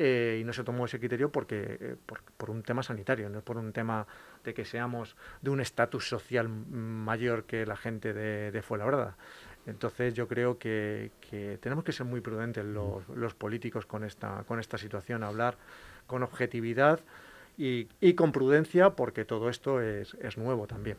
eh, 0.00 0.38
y 0.40 0.44
no 0.44 0.52
se 0.52 0.62
tomó 0.62 0.84
ese 0.84 1.00
criterio 1.00 1.30
porque 1.32 1.76
eh, 1.80 1.96
por, 2.36 2.50
un 2.50 2.62
tema 2.62 2.84
sanitario, 2.84 3.28
no 3.28 3.40
por 3.40 3.56
un 3.56 3.72
tema 3.72 4.06
de 4.44 4.54
que 4.54 4.64
seamos 4.64 5.16
de 5.42 5.50
un 5.50 5.60
estatus 5.60 6.08
social 6.08 6.48
mayor 6.48 7.44
que 7.44 7.66
la 7.66 7.76
gente 7.76 8.12
de, 8.12 8.52
de 8.52 8.62
Fuenlabrada. 8.62 9.16
Entonces 9.66 10.14
yo 10.14 10.28
creo 10.28 10.58
que, 10.58 11.10
tenemos 11.60 11.84
que 11.84 11.92
ser 11.92 12.06
muy 12.06 12.20
prudentes 12.20 12.64
los, 12.64 13.34
políticos 13.34 13.86
con 13.86 14.04
esta 14.04 14.78
situación, 14.78 15.22
hablar 15.22 15.58
con 16.08 16.24
objetividad 16.24 16.98
y, 17.56 17.86
con 18.14 18.32
prudencia 18.32 18.90
porque 18.90 19.24
todo 19.24 19.48
esto 19.48 19.80
es, 19.80 20.14
es, 20.20 20.38
nuevo 20.38 20.66
también. 20.66 20.96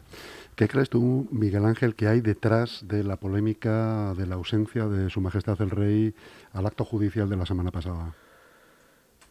¿Qué 0.55 0.67
crees 0.67 0.89
tú, 0.89 1.27
Miguel 1.31 1.65
Ángel, 1.65 1.95
que 1.95 2.07
hay 2.07 2.21
detrás 2.21 2.85
de 2.87 3.03
la 3.03 3.17
polémica 3.17 4.13
de 4.13 4.25
la 4.25 4.35
ausencia 4.35 4.87
de 4.87 5.09
Su 5.09 5.21
Majestad 5.21 5.61
el 5.61 5.69
Rey 5.69 6.13
al 6.53 6.65
acto 6.65 6.83
judicial 6.85 7.29
de 7.29 7.37
la 7.37 7.45
semana 7.45 7.71
pasada? 7.71 8.13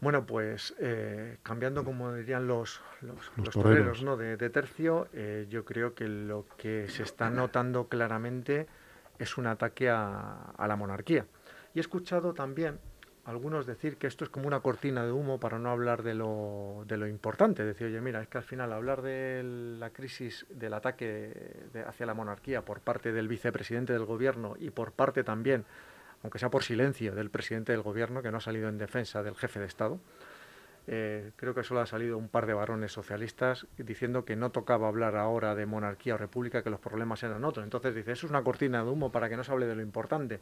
Bueno, 0.00 0.24
pues 0.26 0.74
eh, 0.78 1.38
cambiando, 1.42 1.84
como 1.84 2.14
dirían 2.14 2.46
los, 2.46 2.80
los, 3.00 3.50
toreros, 3.50 4.02
¿no? 4.02 4.16
de, 4.16 4.36
tercio, 4.50 5.08
eh, 5.12 5.46
yo 5.50 5.64
creo 5.64 5.94
que 5.94 6.06
lo 6.06 6.46
que 6.56 6.88
se 6.88 7.02
está 7.02 7.30
notando 7.30 7.88
claramente 7.88 8.68
es 9.18 9.36
un 9.38 9.48
ataque 9.48 9.90
a, 9.90 10.54
la 10.56 10.76
monarquía. 10.76 11.26
Y 11.74 11.78
he 11.78 11.80
escuchado 11.80 12.32
también 12.32 12.78
algunos 13.28 13.66
decir 13.66 13.98
que 13.98 14.06
esto 14.06 14.24
es 14.24 14.30
como 14.30 14.46
una 14.46 14.60
cortina 14.60 15.04
de 15.04 15.12
humo 15.12 15.38
para 15.38 15.58
no 15.58 15.70
hablar 15.70 16.02
de 16.02 16.14
lo, 16.14 16.84
de 16.86 16.96
lo 16.96 17.06
importante. 17.06 17.64
Decir, 17.64 17.88
oye, 17.88 18.00
mira, 18.00 18.22
es 18.22 18.28
que 18.28 18.38
al 18.38 18.44
final 18.44 18.72
hablar 18.72 19.02
de 19.02 19.42
la 19.78 19.90
crisis, 19.90 20.46
del 20.48 20.72
ataque 20.72 21.68
hacia 21.86 22.06
la 22.06 22.14
monarquía 22.14 22.64
por 22.64 22.80
parte 22.80 23.12
del 23.12 23.28
vicepresidente 23.28 23.92
del 23.92 24.06
gobierno 24.06 24.56
y 24.58 24.70
por 24.70 24.92
parte 24.92 25.24
también 25.24 25.64
aunque 26.22 26.38
sea 26.38 26.50
por 26.50 26.64
silencio, 26.64 27.14
del 27.14 27.30
presidente 27.30 27.72
del 27.72 27.82
gobierno, 27.82 28.22
que 28.22 28.30
no 28.30 28.38
ha 28.38 28.40
salido 28.40 28.68
en 28.68 28.78
defensa 28.78 29.22
del 29.22 29.36
jefe 29.36 29.60
de 29.60 29.66
Estado. 29.66 30.00
Eh, 30.90 31.32
creo 31.36 31.54
que 31.54 31.62
solo 31.62 31.80
ha 31.80 31.86
salido 31.86 32.16
un 32.16 32.28
par 32.28 32.46
de 32.46 32.54
varones 32.54 32.92
socialistas 32.92 33.66
diciendo 33.76 34.24
que 34.24 34.36
no 34.36 34.50
tocaba 34.50 34.88
hablar 34.88 35.16
ahora 35.16 35.54
de 35.54 35.66
monarquía 35.66 36.14
o 36.14 36.18
república, 36.18 36.62
que 36.62 36.70
los 36.70 36.80
problemas 36.80 37.22
eran 37.22 37.44
otros. 37.44 37.62
Entonces 37.62 37.94
dice, 37.94 38.12
eso 38.12 38.26
es 38.26 38.30
una 38.30 38.42
cortina 38.42 38.82
de 38.82 38.90
humo 38.90 39.12
para 39.12 39.28
que 39.28 39.36
no 39.36 39.44
se 39.44 39.52
hable 39.52 39.66
de 39.66 39.76
lo 39.76 39.82
importante. 39.82 40.40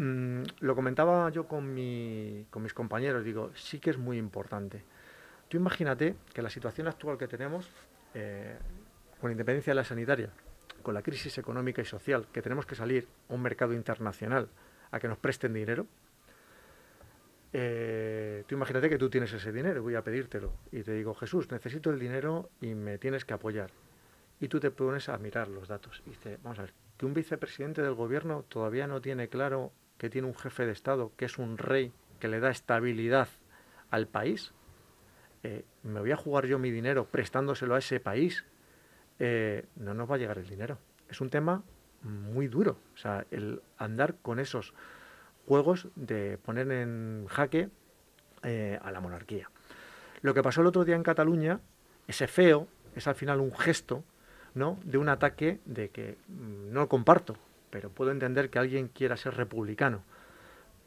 Mm, 0.00 0.44
lo 0.60 0.74
comentaba 0.74 1.28
yo 1.28 1.46
con, 1.46 1.74
mi, 1.74 2.46
con 2.48 2.62
mis 2.62 2.72
compañeros, 2.72 3.22
digo, 3.22 3.50
sí 3.54 3.78
que 3.78 3.90
es 3.90 3.98
muy 3.98 4.16
importante. 4.16 4.82
Tú 5.46 5.58
imagínate 5.58 6.16
que 6.32 6.40
la 6.40 6.48
situación 6.48 6.88
actual 6.88 7.18
que 7.18 7.28
tenemos, 7.28 7.68
eh, 8.14 8.56
con 9.20 9.30
independencia 9.30 9.72
de 9.72 9.74
la 9.74 9.84
sanitaria, 9.84 10.30
con 10.82 10.94
la 10.94 11.02
crisis 11.02 11.36
económica 11.36 11.82
y 11.82 11.84
social, 11.84 12.28
que 12.32 12.40
tenemos 12.40 12.64
que 12.64 12.74
salir 12.76 13.08
a 13.28 13.34
un 13.34 13.42
mercado 13.42 13.74
internacional 13.74 14.48
a 14.90 14.98
que 14.98 15.06
nos 15.06 15.18
presten 15.18 15.52
dinero, 15.52 15.86
eh, 17.52 18.44
tú 18.46 18.54
imagínate 18.54 18.88
que 18.88 18.96
tú 18.96 19.10
tienes 19.10 19.30
ese 19.34 19.52
dinero, 19.52 19.82
voy 19.82 19.96
a 19.96 20.02
pedírtelo, 20.02 20.54
y 20.72 20.82
te 20.82 20.94
digo, 20.94 21.12
Jesús, 21.12 21.50
necesito 21.50 21.90
el 21.90 21.98
dinero 21.98 22.48
y 22.62 22.74
me 22.74 22.96
tienes 22.96 23.26
que 23.26 23.34
apoyar. 23.34 23.70
Y 24.40 24.48
tú 24.48 24.60
te 24.60 24.70
pones 24.70 25.10
a 25.10 25.18
mirar 25.18 25.48
los 25.48 25.68
datos. 25.68 26.02
Y 26.06 26.10
dice, 26.10 26.38
vamos 26.42 26.58
a 26.58 26.62
ver, 26.62 26.72
que 26.96 27.04
un 27.04 27.12
vicepresidente 27.12 27.82
del 27.82 27.92
gobierno 27.92 28.46
todavía 28.48 28.86
no 28.86 29.02
tiene 29.02 29.28
claro 29.28 29.72
que 30.00 30.08
tiene 30.08 30.26
un 30.26 30.34
jefe 30.34 30.64
de 30.64 30.72
Estado, 30.72 31.12
que 31.18 31.26
es 31.26 31.36
un 31.36 31.58
rey, 31.58 31.92
que 32.20 32.28
le 32.28 32.40
da 32.40 32.48
estabilidad 32.48 33.28
al 33.90 34.08
país. 34.08 34.54
Eh, 35.42 35.66
¿Me 35.82 36.00
voy 36.00 36.10
a 36.10 36.16
jugar 36.16 36.46
yo 36.46 36.58
mi 36.58 36.70
dinero 36.70 37.04
prestándoselo 37.04 37.74
a 37.74 37.80
ese 37.80 38.00
país 38.00 38.46
eh, 39.18 39.66
no 39.76 39.92
nos 39.92 40.10
va 40.10 40.14
a 40.14 40.18
llegar 40.18 40.38
el 40.38 40.48
dinero. 40.48 40.78
Es 41.10 41.20
un 41.20 41.28
tema 41.28 41.62
muy 42.02 42.48
duro. 42.48 42.78
O 42.94 42.96
sea, 42.96 43.26
el 43.30 43.60
andar 43.76 44.14
con 44.22 44.40
esos 44.40 44.72
juegos 45.46 45.88
de 45.96 46.38
poner 46.38 46.72
en 46.72 47.26
jaque 47.28 47.68
eh, 48.42 48.78
a 48.82 48.90
la 48.90 49.00
monarquía. 49.00 49.50
Lo 50.22 50.32
que 50.32 50.42
pasó 50.42 50.62
el 50.62 50.66
otro 50.66 50.86
día 50.86 50.96
en 50.96 51.02
Cataluña, 51.02 51.60
ese 52.08 52.26
feo, 52.26 52.68
es 52.96 53.06
al 53.06 53.16
final 53.16 53.38
un 53.40 53.54
gesto 53.54 54.02
¿no? 54.54 54.80
de 54.82 54.96
un 54.96 55.10
ataque 55.10 55.60
de 55.66 55.90
que 55.90 56.16
mm, 56.28 56.72
no 56.72 56.80
lo 56.80 56.88
comparto, 56.88 57.36
pero 57.70 57.90
puedo 57.90 58.10
entender 58.10 58.50
que 58.50 58.58
alguien 58.58 58.88
quiera 58.88 59.16
ser 59.16 59.34
republicano. 59.34 60.02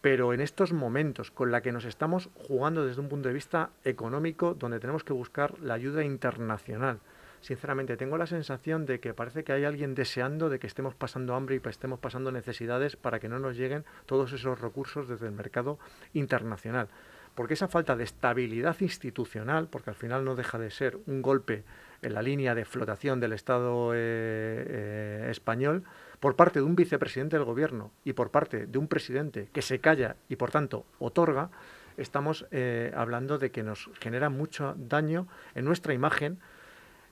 Pero 0.02 0.34
en 0.34 0.42
estos 0.42 0.74
momentos, 0.74 1.32
con 1.32 1.52
la 1.52 1.62
que 1.62 1.72
nos 1.72 1.86
estamos 1.86 2.30
jugando 2.36 2.86
desde 2.86 3.00
un 3.00 3.08
punto 3.08 3.30
de 3.30 3.34
vista 3.34 3.70
económico, 3.86 4.54
donde 4.54 4.80
tenemos 4.80 5.04
que 5.04 5.14
buscar 5.14 5.58
la 5.60 5.76
ayuda 5.76 6.04
internacional, 6.04 7.00
sinceramente 7.40 7.98
tengo 7.98 8.18
la 8.18 8.28
sensación 8.28 8.86
de 8.86 9.00
que 9.00 9.14
parece 9.14 9.44
que 9.44 9.54
hay 9.54 9.64
alguien 9.64 9.96
deseando 9.96 10.50
de 10.50 10.60
que 10.60 10.68
estemos 10.68 10.96
pasando 10.96 11.36
hambre 11.36 11.56
y 11.56 11.70
estemos 11.70 12.00
pasando 12.00 12.32
necesidades 12.32 12.96
para 12.96 13.20
que 13.20 13.30
no 13.30 13.40
nos 13.40 13.56
lleguen 13.56 13.86
todos 14.06 14.34
esos 14.34 14.60
recursos 14.60 15.08
desde 15.08 15.28
el 15.28 15.34
mercado 15.34 15.80
internacional. 16.14 16.90
Porque 17.36 17.56
esa 17.56 17.68
falta 17.68 17.96
de 17.96 18.04
estabilidad 18.04 18.76
institucional, 18.82 19.68
porque 19.68 19.90
al 19.90 19.96
final 19.96 20.24
no 20.24 20.36
deja 20.36 20.60
de 20.60 20.70
ser 20.70 21.00
un 21.08 21.22
golpe 21.22 21.64
en 22.02 22.14
la 22.14 22.22
línea 22.22 22.54
de 22.54 22.66
flotación 22.66 23.20
del 23.20 23.34
Estado 23.34 23.94
eh, 23.94 23.98
eh, 23.98 25.28
español, 25.32 25.84
por 26.24 26.38
parte 26.38 26.60
de 26.60 26.66
un 26.66 26.78
vicepresidente 26.78 27.36
del 27.36 27.44
gobierno 27.44 27.92
y 28.06 28.14
por 28.14 28.32
parte 28.32 28.66
de 28.66 28.78
un 28.78 28.88
presidente 28.88 29.50
que 29.52 29.62
se 29.62 29.80
calla 29.80 30.16
y 30.30 30.38
por 30.38 30.52
tanto 30.52 30.86
otorga, 31.00 31.50
estamos 31.98 32.46
eh, 32.52 32.94
hablando 32.96 33.38
de 33.38 33.52
que 33.52 33.62
nos 33.62 33.90
genera 34.00 34.30
mucho 34.30 34.74
daño 34.78 35.28
en 35.54 35.66
nuestra 35.66 35.94
imagen 35.94 36.40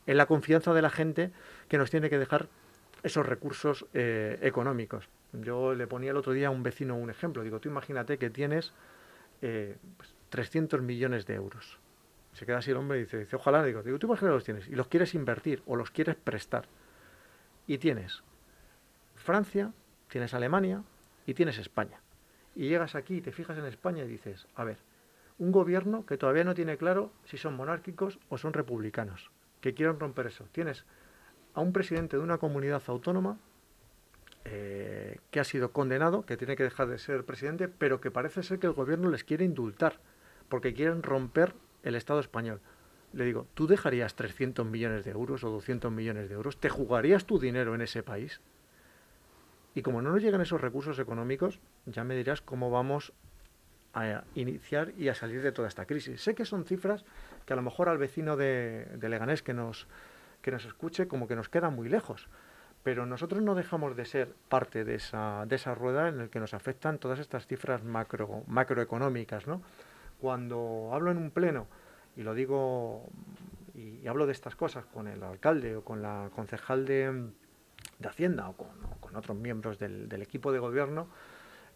en 0.08 0.16
la 0.16 0.28
confianza 0.28 0.74
de 0.74 0.82
la 0.82 0.90
gente 0.90 1.32
que 1.68 1.78
nos 1.78 1.92
tiene 1.92 2.10
que 2.10 2.18
dejar 2.18 2.48
esos 3.04 3.26
recursos 3.26 3.86
eh, 3.94 4.40
económicos. 4.44 5.10
Yo 5.34 5.76
le 5.76 5.88
ponía 5.88 6.12
el 6.12 6.18
otro 6.18 6.32
día 6.32 6.48
a 6.48 6.52
un 6.52 6.64
vecino 6.64 6.96
un 6.96 7.10
ejemplo. 7.10 7.44
Digo, 7.44 7.60
tú 7.60 7.68
imagínate 7.68 8.18
que 8.18 8.30
tienes 8.30 8.72
300 10.30 10.80
eh, 10.80 10.84
millones 10.84 11.26
de 11.26 11.34
euros. 11.34 11.80
Se 12.32 12.46
queda 12.46 12.60
así 12.60 12.72
el 12.72 12.78
hombre 12.78 13.00
y 13.00 13.02
dice, 13.02 13.18
dice 13.18 13.36
ojalá, 13.36 13.62
digo, 13.62 13.84
digo, 13.84 14.00
tú 14.00 14.08
imagínate 14.08 14.36
los 14.36 14.46
tienes 14.46 14.70
y 14.70 14.76
los 14.76 14.88
quieres 14.88 15.14
invertir 15.16 15.64
o 15.66 15.76
los 15.76 15.92
quieres 15.92 16.16
prestar. 16.16 16.64
Y 17.68 17.78
tienes 17.78 18.24
Francia, 19.22 19.72
tienes 20.10 20.34
Alemania 20.34 20.84
y 21.26 21.34
tienes 21.34 21.58
España. 21.58 22.02
Y 22.56 22.68
llegas 22.68 22.96
aquí 22.96 23.18
y 23.18 23.22
te 23.22 23.32
fijas 23.32 23.58
en 23.58 23.66
España 23.66 24.04
y 24.04 24.08
dices, 24.08 24.48
a 24.56 24.64
ver, 24.64 24.78
un 25.38 25.52
gobierno 25.52 26.06
que 26.06 26.18
todavía 26.18 26.44
no 26.44 26.54
tiene 26.54 26.78
claro 26.78 27.12
si 27.24 27.38
son 27.38 27.56
monárquicos 27.56 28.20
o 28.30 28.38
son 28.38 28.54
republicanos 28.54 29.32
que 29.62 29.74
quieran 29.74 30.00
romper 30.00 30.28
eso. 30.28 30.46
Tienes 30.52 30.86
a 31.54 31.62
un 31.62 31.72
presidente 31.72 32.18
de 32.18 32.24
una 32.24 32.40
comunidad 32.40 32.82
autónoma 32.88 33.38
eh, 34.44 35.20
que 35.30 35.40
ha 35.40 35.44
sido 35.44 35.72
condenado, 35.72 36.26
que 36.26 36.36
tiene 36.36 36.56
que 36.56 36.64
dejar 36.64 36.88
de 36.88 36.98
ser 36.98 37.24
presidente, 37.24 37.68
pero 37.68 38.02
que 38.02 38.12
parece 38.12 38.44
ser 38.44 38.60
que 38.60 38.68
el 38.68 38.74
gobierno 38.74 39.10
les 39.10 39.24
quiere 39.24 39.46
indultar, 39.46 40.00
porque 40.50 40.74
quieren 40.74 41.04
romper 41.04 41.54
el 41.84 41.96
Estado 41.96 42.20
español. 42.20 42.60
Le 43.14 43.26
digo, 43.26 43.46
¿tú 43.54 43.68
dejarías 43.68 44.16
300 44.16 44.66
millones 44.66 45.06
de 45.06 45.12
euros 45.12 45.44
o 45.44 45.50
200 45.50 45.92
millones 45.92 46.30
de 46.30 46.36
euros? 46.36 46.58
¿Te 46.60 46.70
jugarías 46.70 47.26
tu 47.26 47.40
dinero 47.40 47.76
en 47.76 47.82
ese 47.82 48.04
país? 48.04 48.42
Y 49.74 49.82
como 49.82 50.02
no 50.02 50.12
nos 50.12 50.22
llegan 50.22 50.42
esos 50.42 50.60
recursos 50.60 51.00
económicos, 51.00 51.60
ya 51.86 52.04
me 52.04 52.16
dirás 52.16 52.42
cómo 52.42 52.70
vamos 52.70 53.14
a 53.94 54.24
iniciar 54.36 54.94
y 54.98 55.10
a 55.10 55.16
salir 55.16 55.42
de 55.42 55.52
toda 55.52 55.68
esta 55.68 55.86
crisis. 55.86 56.22
Sé 56.22 56.36
que 56.36 56.46
son 56.46 56.66
cifras 56.66 57.06
que 57.46 57.54
a 57.54 57.56
lo 57.56 57.62
mejor 57.62 57.90
al 57.90 57.98
vecino 57.98 58.38
de, 58.38 58.88
Leganés 59.02 59.44
que 59.44 59.54
nos, 59.54 59.88
que 60.42 60.52
nos 60.52 60.66
escuche 60.66 61.08
como 61.08 61.28
que 61.28 61.36
nos 61.36 61.50
queda 61.50 61.70
muy 61.70 61.90
lejos, 61.90 62.30
pero 62.84 63.06
nosotros 63.06 63.42
no 63.42 63.56
dejamos 63.56 63.96
de 63.96 64.06
ser 64.06 64.34
parte 64.50 64.84
de 64.84 64.96
esa, 64.96 65.46
de 65.46 65.56
esa 65.56 65.76
rueda 65.76 66.10
en 66.10 66.18
la 66.18 66.28
que 66.28 66.40
nos 66.40 66.54
afectan 66.54 67.00
todas 67.00 67.20
estas 67.20 67.48
cifras 67.48 67.84
macro, 67.84 68.44
macroeconómicas. 68.48 69.48
¿no? 69.48 69.62
Cuando 70.20 70.90
hablo 70.94 71.12
en 71.12 71.18
un 71.18 71.32
pleno, 71.32 71.68
y 72.16 72.24
lo 72.24 72.34
digo 72.34 73.10
y, 73.74 74.06
hablo 74.08 74.26
de 74.26 74.34
estas 74.34 74.56
cosas 74.56 74.86
con 74.86 75.08
el 75.08 75.24
alcalde 75.24 75.76
o 75.78 75.84
con 75.84 76.02
la 76.02 76.30
concejal 76.36 76.86
de, 76.86 77.30
Hacienda 78.10 78.50
o 78.50 78.54
con, 78.54 79.16
otros 79.16 79.38
miembros 79.38 79.78
del, 79.78 80.22
equipo 80.22 80.54
de 80.54 80.60
gobierno, 80.60 81.10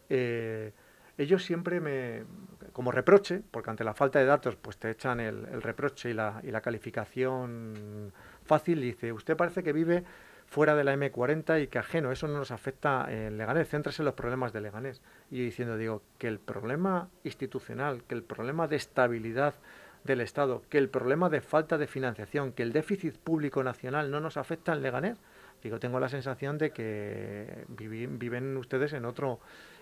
eh, 0.10 0.72
ellos 1.18 1.44
siempre 1.44 1.82
me, 1.82 2.24
como 2.72 2.92
reproche, 2.92 3.42
porque 3.52 3.70
ante 3.70 3.84
la 3.84 3.94
falta 3.94 4.20
de 4.20 4.26
datos, 4.26 4.56
pues 4.56 4.78
te 4.78 4.90
echan 4.90 5.20
el, 5.20 5.62
reproche 5.62 6.12
y 6.12 6.14
la, 6.14 6.40
y 6.44 6.52
la, 6.52 6.62
calificación 6.62 8.14
fácil, 8.46 8.80
dice, 8.80 9.12
usted 9.12 9.36
parece 9.36 9.64
que 9.64 9.74
vive 9.74 10.06
fuera 10.46 10.76
de 10.76 10.84
la 10.84 10.96
M40 10.96 11.64
y 11.64 11.68
que 11.68 11.80
ajeno, 11.80 12.12
eso 12.12 12.28
no 12.28 12.38
nos 12.38 12.52
afecta 12.52 13.08
en 13.10 13.38
Leganés, 13.38 13.68
céntrese 13.68 14.02
en 14.02 14.06
los 14.06 14.14
problemas 14.14 14.54
de 14.54 14.62
Leganés. 14.62 15.02
Y 15.32 15.44
diciendo, 15.44 15.78
digo, 15.78 16.02
que 16.18 16.28
el 16.28 16.40
problema 16.40 17.10
institucional, 17.24 18.04
que 18.04 18.16
el 18.16 18.24
problema 18.24 18.68
de 18.68 18.76
estabilidad 18.76 19.56
del 20.04 20.22
Estado, 20.22 20.64
que 20.70 20.78
el 20.78 20.90
problema 20.90 21.30
de 21.30 21.42
falta 21.42 21.78
de 21.78 21.88
financiación, 21.88 22.52
que 22.52 22.64
el 22.64 22.74
déficit 22.74 23.18
público 23.18 23.64
nacional 23.64 24.12
no 24.12 24.20
nos 24.20 24.38
afecta 24.38 24.74
en 24.74 24.82
Leganés, 24.82 25.18
digo, 25.66 25.80
tengo 25.80 26.00
la 26.00 26.10
sensación 26.10 26.58
de 26.58 26.72
que 26.72 27.66
viven 27.68 28.56
ustedes 28.58 28.94
en 28.94 29.06
otro, 29.06 29.40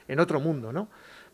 en 0.07 0.19
otro 0.19 0.39
mundo, 0.39 0.71
¿no? 0.71 0.87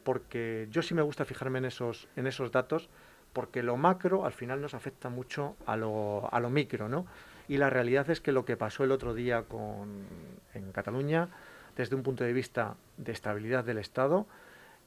Porque 0.03 0.67
yo 0.71 0.81
sí 0.81 0.93
me 0.93 1.01
gusta 1.01 1.25
fijarme 1.25 1.59
en 1.59 1.65
esos, 1.65 2.07
en 2.15 2.27
esos 2.27 2.51
datos, 2.51 2.89
porque 3.31 3.61
lo 3.61 3.77
macro 3.77 4.25
al 4.25 4.33
final 4.33 4.59
nos 4.59 4.73
afecta 4.73 5.09
mucho 5.09 5.55
a 5.65 5.77
lo, 5.77 6.27
a 6.31 6.39
lo 6.39 6.49
micro, 6.49 6.89
¿no? 6.89 7.05
Y 7.47 7.57
la 7.57 7.69
realidad 7.69 8.09
es 8.09 8.21
que 8.21 8.31
lo 8.31 8.45
que 8.45 8.57
pasó 8.57 8.83
el 8.83 8.91
otro 8.91 9.13
día 9.13 9.43
con, 9.43 10.05
en 10.53 10.71
Cataluña, 10.71 11.29
desde 11.75 11.95
un 11.95 12.03
punto 12.03 12.23
de 12.23 12.33
vista 12.33 12.75
de 12.97 13.11
estabilidad 13.11 13.63
del 13.63 13.77
Estado, 13.77 14.27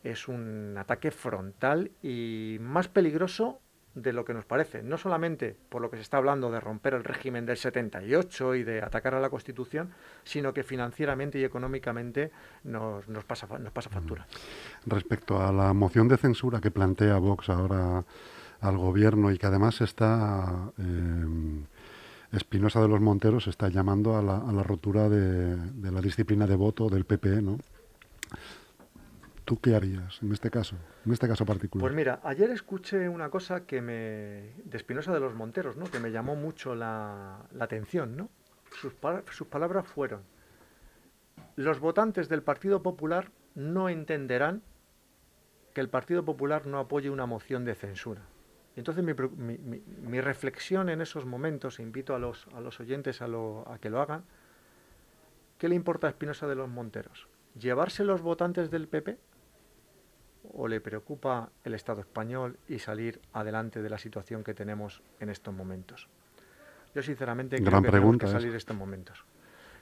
es 0.02 0.26
un 0.26 0.74
ataque 0.76 1.10
frontal 1.10 1.92
y 2.02 2.58
más 2.60 2.88
peligroso 2.88 3.60
de 3.94 4.12
lo 4.12 4.24
que 4.24 4.32
nos 4.32 4.44
parece, 4.44 4.82
no 4.82 4.96
solamente 4.96 5.56
por 5.68 5.82
lo 5.82 5.90
que 5.90 5.96
se 5.96 6.02
está 6.02 6.16
hablando 6.16 6.50
de 6.50 6.60
romper 6.60 6.94
el 6.94 7.04
régimen 7.04 7.44
del 7.44 7.56
78 7.56 8.54
y 8.54 8.64
de 8.64 8.80
atacar 8.80 9.14
a 9.14 9.20
la 9.20 9.28
Constitución, 9.28 9.90
sino 10.24 10.54
que 10.54 10.62
financieramente 10.62 11.38
y 11.38 11.44
económicamente 11.44 12.30
nos, 12.64 13.06
nos, 13.08 13.24
pasa, 13.24 13.46
nos 13.58 13.72
pasa 13.72 13.90
factura. 13.90 14.26
Respecto 14.86 15.42
a 15.42 15.52
la 15.52 15.72
moción 15.74 16.08
de 16.08 16.16
censura 16.16 16.60
que 16.60 16.70
plantea 16.70 17.18
Vox 17.18 17.50
ahora 17.50 18.04
al 18.60 18.78
gobierno 18.78 19.30
y 19.30 19.38
que 19.38 19.46
además 19.46 19.80
está 19.80 20.70
eh, 20.78 21.62
Espinosa 22.32 22.80
de 22.80 22.88
los 22.88 23.00
Monteros 23.00 23.46
está 23.46 23.68
llamando 23.68 24.16
a 24.16 24.22
la, 24.22 24.38
a 24.38 24.52
la 24.52 24.62
rotura 24.62 25.08
de, 25.08 25.56
de, 25.56 25.90
la 25.90 26.00
disciplina 26.00 26.46
de 26.46 26.56
voto 26.56 26.88
del 26.88 27.04
PP, 27.04 27.42
¿no? 27.42 27.58
¿Tú 29.52 29.60
qué 29.60 29.74
harías 29.74 30.18
en 30.22 30.32
este 30.32 30.50
caso, 30.50 30.76
en 31.04 31.12
este 31.12 31.28
caso 31.28 31.44
particular? 31.44 31.82
Pues 31.82 31.94
mira, 31.94 32.20
ayer 32.24 32.48
escuché 32.48 33.06
una 33.06 33.28
cosa 33.28 33.66
que 33.66 33.82
me 33.82 34.54
de 34.64 34.78
Espinosa 34.78 35.12
de 35.12 35.20
los 35.20 35.34
Monteros, 35.34 35.76
¿no? 35.76 35.84
Que 35.90 36.00
me 36.00 36.10
llamó 36.10 36.36
mucho 36.36 36.74
la, 36.74 37.44
la 37.52 37.64
atención, 37.66 38.16
¿no? 38.16 38.30
Sus, 38.70 38.94
sus 39.30 39.46
palabras 39.48 39.86
fueron: 39.86 40.22
los 41.56 41.80
votantes 41.80 42.30
del 42.30 42.42
Partido 42.42 42.82
Popular 42.82 43.30
no 43.54 43.90
entenderán 43.90 44.62
que 45.74 45.82
el 45.82 45.90
Partido 45.90 46.24
Popular 46.24 46.64
no 46.64 46.78
apoye 46.78 47.10
una 47.10 47.26
moción 47.26 47.66
de 47.66 47.74
censura. 47.74 48.22
Entonces 48.74 49.04
mi, 49.04 49.12
mi, 49.12 49.82
mi, 49.84 50.20
reflexión 50.22 50.88
en 50.88 51.02
esos 51.02 51.26
momentos, 51.26 51.78
invito 51.78 52.14
a 52.14 52.18
los, 52.18 52.48
a 52.54 52.62
los 52.62 52.80
oyentes 52.80 53.20
a, 53.20 53.28
lo, 53.28 53.70
a 53.70 53.76
que 53.76 53.90
lo 53.90 54.00
hagan, 54.00 54.24
¿qué 55.58 55.68
le 55.68 55.74
importa 55.74 56.06
a 56.06 56.10
Espinosa 56.10 56.46
de 56.46 56.54
los 56.54 56.70
Monteros? 56.70 57.28
¿Llevarse 57.54 58.02
los 58.02 58.22
votantes 58.22 58.70
del 58.70 58.88
PP 58.88 59.18
o 60.52 60.68
le 60.68 60.80
preocupa 60.80 61.50
el 61.64 61.74
Estado 61.74 62.00
español 62.00 62.58
y 62.68 62.78
salir 62.78 63.20
adelante 63.32 63.82
de 63.82 63.90
la 63.90 63.98
situación 63.98 64.44
que 64.44 64.54
tenemos 64.54 65.02
en 65.20 65.30
estos 65.30 65.54
momentos? 65.54 66.08
Yo 66.94 67.02
sinceramente 67.02 67.62
creo 67.62 67.82
que 67.82 67.90
tenemos 67.90 68.18
que 68.18 68.26
salir 68.26 68.50
de 68.50 68.58
estos 68.58 68.76
momentos. 68.76 69.24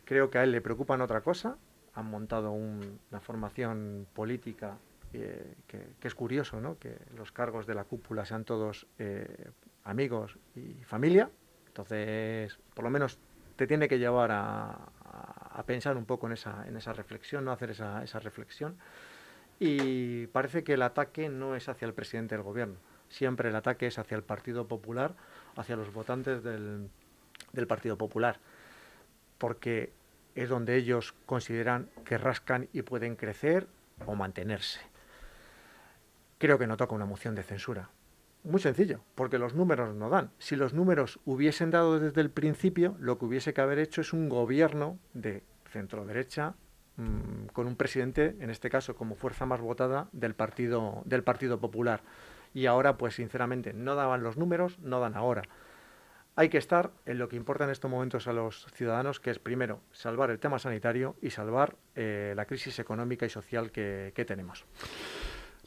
Creo 0.05 0.31
que 0.31 0.39
a 0.39 0.45
él 0.45 0.53
le 0.53 0.61
preocupan 0.61 1.01
otra 1.01 1.21
cosa. 1.21 1.57
Han 1.95 2.07
montado 2.07 2.53
una 2.53 3.21
formación 3.21 4.07
política 4.15 4.77
eh, 5.13 5.55
que, 5.67 5.97
es 6.01 6.15
curioso, 6.15 6.61
¿no? 6.61 6.79
Que 6.79 6.97
los 7.17 7.33
cargos 7.33 7.67
de 7.67 7.75
la 7.75 7.85
cúpula 7.85 8.25
sean 8.25 8.45
todos 8.45 8.87
eh, 8.99 9.51
amigos 9.85 10.39
y 10.55 10.75
familia. 10.85 11.31
Entonces, 11.67 12.59
por 12.75 12.85
lo 12.85 12.91
menos 12.91 13.19
te 13.57 13.67
tiene 13.67 13.89
que 13.89 13.99
llevar 13.99 14.31
a, 14.31 14.79
a 15.61 15.63
pensar 15.65 15.97
un 15.97 16.05
poco 16.05 16.27
en 16.27 16.33
esa, 16.33 16.67
en 16.67 16.77
esa 16.77 16.93
reflexión, 16.93 17.45
no 17.45 17.53
hacer 17.53 17.71
esa, 17.71 18.03
esa 18.03 18.19
reflexión. 18.21 18.77
Y 19.63 20.27
parece 20.29 20.65
que 20.65 20.73
el 20.73 20.83
ataque 20.83 21.29
no 21.29 21.55
es 21.55 21.69
hacia 21.69 21.85
el 21.85 21.93
presidente 21.93 22.35
del 22.35 22.43
gobierno, 22.43 22.77
siempre 23.11 23.51
el 23.51 23.57
ataque 23.57 23.87
es 23.87 23.99
hacia 23.99 24.17
el 24.17 24.23
Partido 24.23 24.67
Popular, 24.67 25.15
hacia 25.55 25.77
los 25.77 25.93
votantes 25.93 26.43
del, 26.43 26.89
Partido 27.69 27.99
Popular, 27.99 28.41
porque 29.37 29.93
es 30.35 30.49
donde 30.49 30.77
ellos 30.77 31.15
consideran 31.27 31.91
que 32.07 32.17
rascan 32.17 32.71
y 32.73 32.81
pueden 32.81 33.17
crecer 33.17 33.67
o 34.07 34.15
mantenerse. 34.15 34.81
Creo 36.39 36.59
que 36.59 36.67
no 36.67 36.79
toca 36.79 36.95
una 36.95 37.05
moción 37.05 37.35
de 37.35 37.43
censura. 37.43 37.91
Muy 38.45 38.61
sencillo, 38.61 39.03
porque 39.15 39.39
los 39.39 39.55
números 39.55 39.95
no 39.95 40.09
dan. 40.09 40.31
Si 40.39 40.57
los 40.57 40.73
números 40.73 41.21
hubiesen 41.27 41.71
dado 41.71 42.01
desde 42.01 42.23
el 42.23 42.31
principio, 42.31 42.97
lo 42.99 43.19
que 43.19 43.27
hubiese 43.27 43.53
que 43.53 43.61
haber 43.61 43.79
hecho 43.79 44.01
es 44.01 44.15
un 44.15 44.31
gobierno 44.31 44.99
de 45.13 45.43
centro 45.71 46.07
derecha 46.07 46.55
Mm, 46.97 47.47
con 47.53 47.67
un 47.67 47.77
presidente, 47.77 48.37
en 48.41 48.51
este 48.51 48.69
caso 48.69 48.95
como 48.95 49.15
fuerza 49.15 49.47
más 49.47 49.61
votada 49.61 50.09
del 50.13 50.35
Partido, 50.35 51.03
del 51.05 51.23
partido 51.23 51.59
Popular. 51.59 52.03
Y 52.53 52.67
ahora, 52.67 52.99
pues 52.99 53.15
sinceramente, 53.15 53.73
no 53.73 53.95
daban 53.95 54.23
los 54.23 54.37
números, 54.37 54.79
no 54.81 55.01
dan 55.01 55.15
ahora. 55.15 55.43
Hay 56.37 56.49
que 56.49 56.59
estar 56.59 56.91
en 57.07 57.19
lo 57.19 57.29
que 57.29 57.37
importa 57.37 57.65
en 57.65 57.71
estos 57.71 57.91
momentos 57.91 58.27
a 58.27 58.33
los 58.33 58.67
ciudadanos, 58.75 59.21
que 59.21 59.31
es 59.31 59.39
primero 59.39 59.81
salvar 59.93 60.31
el 60.31 60.39
tema 60.39 60.59
sanitario 60.59 61.17
y 61.23 61.31
salvar 61.31 61.77
eh, 61.95 62.35
la 62.37 62.45
crisis 62.45 62.79
económica 62.79 63.27
y 63.27 63.31
social 63.31 63.71
que, 63.71 64.25
tenemos. 64.27 64.65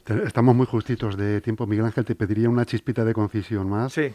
Estamos 0.06 0.54
muy 0.54 0.66
justitos 0.66 1.16
de 1.16 1.40
tiempo. 1.40 1.66
Miguel 1.66 1.86
Ángel, 1.86 2.04
te 2.04 2.14
pediría 2.14 2.50
una 2.50 2.66
chispita 2.66 3.04
de 3.04 3.14
concisión 3.14 3.68
más. 3.68 3.92
Sí. 3.92 4.12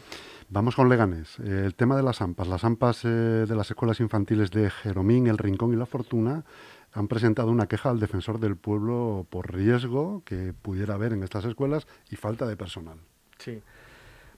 Vamos 0.48 0.76
con 0.76 0.88
Leganes. 0.88 1.38
el 1.40 1.74
tema 1.74 1.96
de 1.96 2.02
las 2.02 2.20
AMPAs. 2.20 2.48
Las 2.48 2.64
AMPAs 2.64 3.04
eh, 3.04 3.08
de 3.08 3.54
las 3.54 3.70
escuelas 3.70 4.00
infantiles 4.00 4.50
de 4.50 4.70
Jeromín, 4.70 5.26
El 5.26 5.38
Rincón 5.38 5.72
y 5.72 5.76
La 5.76 5.86
Fortuna 5.86 6.44
han 6.92 7.08
presentado 7.08 7.50
una 7.50 7.66
queja 7.66 7.90
al 7.90 8.00
defensor 8.00 8.40
del 8.40 8.56
pueblo 8.56 9.26
por 9.30 9.54
riesgo 9.54 10.22
que 10.24 10.52
pudiera 10.52 10.94
haber 10.94 11.12
en 11.12 11.22
estas 11.22 11.44
escuelas 11.44 11.86
y 12.10 12.16
falta 12.16 12.46
de 12.46 12.56
personal. 12.56 12.98
Sí. 13.38 13.62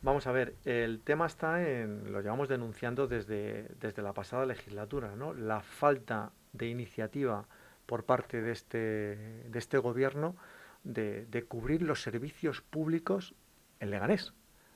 Vamos 0.02 0.26
a 0.26 0.32
ver, 0.32 0.56
el 0.64 1.00
tema 1.00 1.26
está 1.26 1.66
en, 1.66 2.12
lo 2.12 2.20
llevamos 2.20 2.48
denunciando 2.48 3.06
desde, 3.06 3.68
desde 3.80 4.02
la 4.02 4.12
pasada 4.12 4.44
legislatura, 4.46 5.14
¿no? 5.14 5.32
La 5.32 5.60
falta 5.60 6.32
de 6.52 6.68
iniciativa 6.68 7.46
por 7.86 8.04
parte 8.04 8.42
de 8.42 8.50
este, 8.50 8.78
de 9.48 9.58
este 9.58 9.78
gobierno 9.78 10.36
de, 10.82 11.26
de 11.26 11.44
cubrir 11.44 11.82
los 11.82 12.02
servicios 12.02 12.62
públicos 12.62 13.34
en 13.78 13.90
Leganés. 13.90 14.32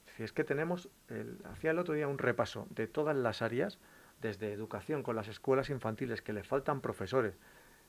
Es 0.06 0.20
es 0.20 0.32
que 0.32 0.44
tenemos, 0.44 0.88
el, 1.08 1.38
hacía 1.44 1.72
el 1.72 1.78
otro 1.78 1.94
día 1.94 2.08
un 2.08 2.18
repaso 2.18 2.66
de 2.70 2.86
todas 2.86 3.16
las 3.16 3.42
áreas, 3.42 3.80
desde 4.22 4.52
educación 4.52 5.02
con 5.02 5.16
las 5.16 5.28
escuelas 5.28 5.70
infantiles, 5.70 6.22
que 6.22 6.32
le 6.32 6.44
faltan 6.44 6.80
profesores, 6.80 7.34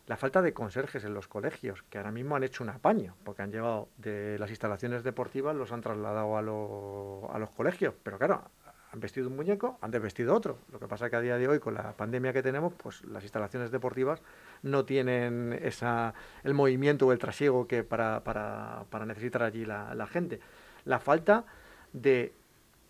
la 0.08 0.17
falta 0.17 0.41
de 0.41 0.54
conserjes 0.54 1.04
en 1.04 1.13
los 1.13 1.28
colegios, 1.28 1.84
que 1.84 1.98
ahora 1.98 2.12
mismo 2.12 2.36
han 2.36 2.43
hecho 2.43 2.63
un 2.63 2.70
apaño, 2.70 3.15
porque 3.24 3.41
han 3.41 3.52
llevado 3.52 3.89
de 3.98 4.39
las 4.39 4.50
instalaciones 4.50 5.04
deportivas, 5.04 5.56
los 5.56 5.72
han 5.72 5.82
trasladado 5.82 6.38
a, 6.38 6.39
a 6.39 7.39
los 7.39 7.50
colegios, 7.52 7.93
pero 8.04 8.17
claro, 8.17 8.50
han 8.93 9.02
vestido 9.02 9.28
un 9.28 9.36
muñeco, 9.36 9.78
han 9.82 9.91
desvestido 9.91 10.34
otro. 10.34 10.60
Lo 10.72 10.80
que 10.80 10.88
pasa 10.88 11.06
es 11.06 11.12
que 11.12 11.17
a 11.17 11.22
día 11.22 11.38
de 11.38 11.48
hoy, 11.50 11.60
con 11.60 11.74
la 11.74 11.91
pandemia 11.91 12.32
que 12.32 12.41
tenemos, 12.41 12.74
pues 12.74 13.04
las 13.04 13.24
instalaciones 13.24 13.70
deportivas 13.70 14.22
no 14.63 14.86
tienen 14.86 15.60
esa, 15.62 16.13
el 16.43 16.54
movimiento 16.54 17.08
o 17.08 17.12
el 17.12 17.20
trasiego 17.20 17.67
que 17.67 17.84
para, 17.84 18.24
para, 18.24 18.86
para 18.89 19.06
necesitar 19.06 19.43
allí 19.43 19.65
la, 19.65 19.93
la 19.93 20.08
gente. 20.08 20.39
La 20.86 21.00
falta 21.00 21.46
de 21.91 22.34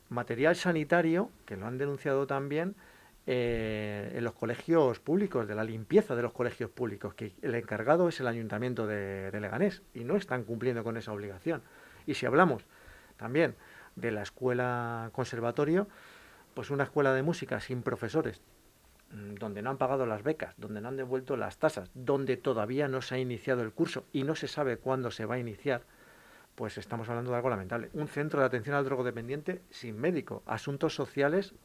material 0.10 0.56
sanitario, 0.56 1.32
que 1.46 1.58
lo 1.58 1.66
han 1.66 1.80
denunciado 1.80 2.28
también, 2.28 2.76
eh, 3.30 4.14
en 4.16 4.24
los 4.24 4.36
colegios 4.36 5.02
públicos, 5.02 5.50
de 5.50 5.54
la 5.54 5.66
limpieza 5.66 6.16
de 6.16 6.22
los 6.22 6.32
colegios 6.32 6.70
públicos, 6.70 7.14
que 7.14 7.36
el 7.42 7.56
encargado 7.56 8.08
es 8.08 8.22
el 8.22 8.28
ayuntamiento 8.28 8.88
de, 8.88 9.30
Leganés 9.38 9.84
y 9.94 10.06
no 10.06 10.16
están 10.16 10.46
cumpliendo 10.46 10.82
con 10.82 10.96
esa 10.96 11.12
obligación. 11.12 11.62
Y 12.06 12.14
si 12.14 12.26
hablamos 12.26 12.64
también 13.18 13.56
de 13.98 14.12
la 14.12 14.22
escuela 14.22 15.10
conservatorio, 15.12 15.90
pues 16.54 16.70
una 16.70 16.86
escuela 16.86 17.12
de 17.12 17.22
música 17.22 17.60
sin 17.60 17.84
profesores, 17.84 18.40
mm, 19.12 19.34
donde 19.34 19.62
no 19.62 19.72
han 19.72 19.78
pagado 19.78 20.06
las 20.06 20.24
becas, 20.24 20.56
donde 20.56 20.80
no 20.80 20.88
han 20.88 20.96
devuelto 20.96 21.36
las 21.36 21.58
tasas, 21.58 21.92
donde 21.94 22.38
todavía 22.38 22.88
no 22.88 23.02
se 23.02 23.16
ha 23.16 23.20
iniciado 23.20 23.62
el 23.62 23.74
curso 23.74 24.06
y 24.14 24.24
no 24.24 24.36
se 24.36 24.48
sabe 24.48 24.78
cuándo 24.78 25.12
se 25.12 25.26
va 25.26 25.36
a 25.36 25.40
iniciar, 25.40 25.82
pues 26.56 26.78
estamos 26.78 27.10
hablando 27.10 27.32
de 27.32 27.36
algo 27.36 27.50
lamentable. 27.50 27.90
Un 27.92 28.08
centro 28.08 28.40
de 28.40 28.46
atención 28.46 28.78
al 28.78 28.86
drogodependiente 28.86 29.64
sin 29.70 30.00
médico, 30.00 30.44
asuntos 30.46 30.96
sociales 30.96 31.56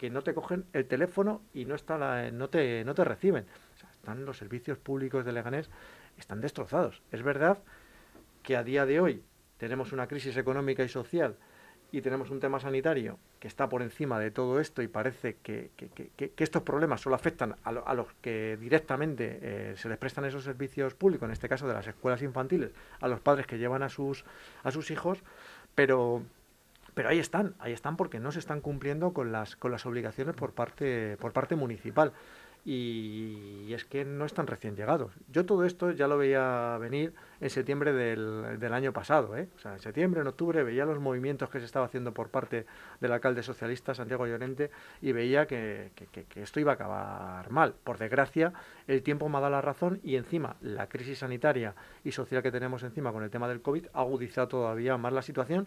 que 0.00 0.08
no 0.08 0.22
te 0.22 0.32
cogen 0.32 0.64
el 0.72 0.86
teléfono 0.86 1.42
y 1.52 1.66
no, 1.66 1.74
está 1.74 2.30
no, 2.30 2.48
te, 2.48 2.86
no 2.86 2.94
te 2.94 3.04
reciben. 3.04 3.44
están 3.92 4.24
los 4.24 4.38
servicios 4.38 4.78
públicos 4.78 5.26
de 5.26 5.32
Leganés, 5.32 5.68
están 6.16 6.40
destrozados. 6.40 7.02
Es 7.12 7.22
verdad 7.22 7.58
que 8.42 8.56
a 8.56 8.64
día 8.64 8.86
de 8.86 8.98
hoy 8.98 9.22
tenemos 9.58 9.92
una 9.92 10.06
crisis 10.06 10.38
económica 10.38 10.82
y 10.82 10.88
social 10.88 11.36
y 11.92 12.00
tenemos 12.00 12.30
un 12.30 12.40
tema 12.40 12.58
sanitario 12.60 13.18
que 13.40 13.46
está 13.46 13.68
por 13.68 13.82
encima 13.82 14.18
de 14.18 14.30
todo 14.30 14.58
esto 14.58 14.80
y 14.80 14.88
parece 14.88 15.36
que, 15.42 15.70
estos 16.38 16.62
problemas 16.62 17.02
solo 17.02 17.14
afectan 17.14 17.56
a, 17.62 17.92
los 17.92 18.06
que 18.22 18.56
directamente 18.58 19.38
eh, 19.42 19.74
se 19.76 19.90
les 19.90 19.98
prestan 19.98 20.24
esos 20.24 20.44
servicios 20.44 20.94
públicos, 20.94 21.26
en 21.26 21.32
este 21.32 21.46
caso 21.46 21.68
de 21.68 21.74
las 21.74 21.86
escuelas 21.86 22.22
infantiles, 22.22 22.70
a 23.00 23.06
los 23.06 23.20
padres 23.20 23.46
que 23.46 23.58
llevan 23.58 23.82
a 23.82 23.90
sus, 23.90 24.24
a 24.62 24.70
sus 24.70 24.90
hijos, 24.90 25.22
pero, 25.74 26.22
pero 26.94 27.08
ahí 27.08 27.18
están, 27.18 27.54
ahí 27.58 27.72
están 27.72 27.96
porque 27.96 28.20
no 28.20 28.32
se 28.32 28.38
están 28.38 28.60
cumpliendo 28.60 29.12
con 29.12 29.32
las, 29.32 29.56
con 29.56 29.70
las 29.70 29.86
obligaciones 29.86 30.34
por 30.34 30.52
parte, 30.52 31.16
por 31.18 31.32
parte 31.32 31.56
municipal 31.56 32.12
y 32.64 33.72
es 33.72 33.84
que 33.84 34.04
no 34.04 34.26
están 34.26 34.46
recién 34.46 34.76
llegados. 34.76 35.12
Yo 35.32 35.46
todo 35.46 35.64
esto 35.64 35.92
ya 35.92 36.06
lo 36.06 36.18
veía 36.18 36.76
venir 36.78 37.14
en 37.40 37.48
septiembre 37.48 37.92
del, 37.92 38.58
del, 38.58 38.74
año 38.74 38.92
pasado. 38.92 39.36
¿eh? 39.36 39.48
O 39.56 39.58
sea, 39.58 39.74
en 39.74 39.80
septiembre, 39.80 40.20
en 40.20 40.26
octubre, 40.26 40.62
veía 40.62 40.84
los 40.84 41.00
movimientos 41.00 41.48
que 41.48 41.58
se 41.58 41.64
estaba 41.64 41.86
haciendo 41.86 42.12
por 42.12 42.28
parte 42.28 42.66
del 43.00 43.12
alcalde 43.12 43.42
socialista 43.42 43.94
Santiago 43.94 44.26
Llorente 44.26 44.70
y 45.00 45.12
veía 45.12 45.46
que, 45.46 45.92
que, 45.94 46.42
esto 46.42 46.60
iba 46.60 46.72
a 46.72 46.74
acabar 46.74 47.50
mal. 47.50 47.74
Por 47.82 47.96
desgracia, 47.98 48.52
el 48.86 49.02
tiempo 49.02 49.28
me 49.28 49.38
ha 49.38 49.40
dado 49.40 49.52
la 49.52 49.62
razón 49.62 50.00
y 50.02 50.16
encima 50.16 50.56
la 50.60 50.88
crisis 50.88 51.20
sanitaria 51.20 51.74
y 52.04 52.12
social 52.12 52.42
que 52.42 52.52
tenemos 52.52 52.82
encima 52.82 53.12
con 53.12 53.22
el 53.22 53.30
tema 53.30 53.48
del 53.48 53.62
COVID 53.62 53.86
ha 53.94 54.00
agudizado 54.00 54.48
todavía 54.48 54.98
más 54.98 55.12
la 55.12 55.22
situación 55.22 55.66